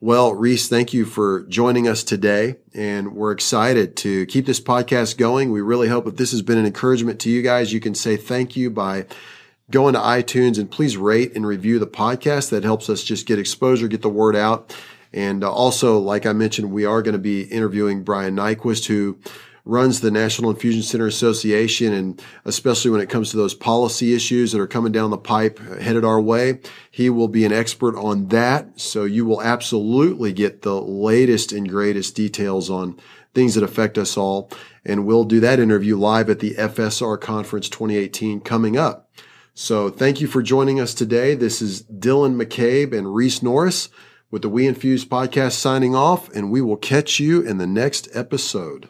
Well, 0.00 0.34
Reese, 0.34 0.68
thank 0.68 0.92
you 0.92 1.04
for 1.04 1.44
joining 1.44 1.88
us 1.88 2.02
today. 2.02 2.56
And 2.74 3.14
we're 3.14 3.32
excited 3.32 3.96
to 3.98 4.26
keep 4.26 4.44
this 4.46 4.60
podcast 4.60 5.16
going. 5.16 5.50
We 5.50 5.60
really 5.60 5.88
hope 5.88 6.06
if 6.06 6.16
this 6.16 6.32
has 6.32 6.42
been 6.42 6.58
an 6.58 6.66
encouragement 6.66 7.20
to 7.20 7.30
you 7.30 7.42
guys, 7.42 7.72
you 7.72 7.80
can 7.80 7.94
say 7.94 8.16
thank 8.16 8.56
you 8.56 8.70
by 8.70 9.06
going 9.70 9.94
to 9.94 10.00
iTunes 10.00 10.58
and 10.58 10.70
please 10.70 10.96
rate 10.96 11.34
and 11.34 11.46
review 11.46 11.78
the 11.78 11.86
podcast. 11.86 12.50
That 12.50 12.64
helps 12.64 12.90
us 12.90 13.02
just 13.02 13.26
get 13.26 13.38
exposure, 13.38 13.88
get 13.88 14.02
the 14.02 14.10
word 14.10 14.36
out. 14.36 14.74
And 15.14 15.44
uh, 15.44 15.50
also, 15.50 15.98
like 15.98 16.26
I 16.26 16.32
mentioned, 16.32 16.72
we 16.72 16.84
are 16.84 17.00
going 17.00 17.12
to 17.12 17.20
be 17.20 17.42
interviewing 17.42 18.02
Brian 18.02 18.34
Nyquist, 18.34 18.86
who 18.86 19.16
runs 19.64 20.00
the 20.00 20.10
National 20.10 20.50
Infusion 20.50 20.82
Center 20.82 21.06
Association, 21.06 21.92
and 21.92 22.20
especially 22.44 22.90
when 22.90 23.00
it 23.00 23.08
comes 23.08 23.30
to 23.30 23.36
those 23.36 23.54
policy 23.54 24.12
issues 24.12 24.50
that 24.50 24.60
are 24.60 24.66
coming 24.66 24.90
down 24.90 25.10
the 25.10 25.16
pipe 25.16 25.60
uh, 25.60 25.76
headed 25.76 26.04
our 26.04 26.20
way, 26.20 26.58
he 26.90 27.08
will 27.08 27.28
be 27.28 27.44
an 27.44 27.52
expert 27.52 27.96
on 27.96 28.26
that. 28.28 28.78
So 28.78 29.04
you 29.04 29.24
will 29.24 29.40
absolutely 29.40 30.32
get 30.32 30.62
the 30.62 30.82
latest 30.82 31.52
and 31.52 31.68
greatest 31.68 32.16
details 32.16 32.68
on 32.68 32.98
things 33.34 33.54
that 33.54 33.64
affect 33.64 33.96
us 33.96 34.16
all. 34.16 34.50
And 34.84 35.06
we'll 35.06 35.24
do 35.24 35.38
that 35.40 35.60
interview 35.60 35.96
live 35.96 36.28
at 36.28 36.40
the 36.40 36.54
FSR 36.54 37.20
Conference 37.20 37.68
2018 37.68 38.40
coming 38.40 38.76
up. 38.76 39.08
So 39.54 39.88
thank 39.88 40.20
you 40.20 40.26
for 40.26 40.42
joining 40.42 40.80
us 40.80 40.92
today. 40.92 41.36
This 41.36 41.62
is 41.62 41.84
Dylan 41.84 42.34
McCabe 42.34 42.92
and 42.92 43.14
Reese 43.14 43.44
Norris 43.44 43.88
with 44.34 44.42
the 44.42 44.48
We 44.48 44.66
Infuse 44.66 45.04
podcast 45.04 45.52
signing 45.52 45.94
off, 45.94 46.28
and 46.34 46.50
we 46.50 46.60
will 46.60 46.76
catch 46.76 47.20
you 47.20 47.40
in 47.40 47.58
the 47.58 47.68
next 47.68 48.08
episode. 48.12 48.88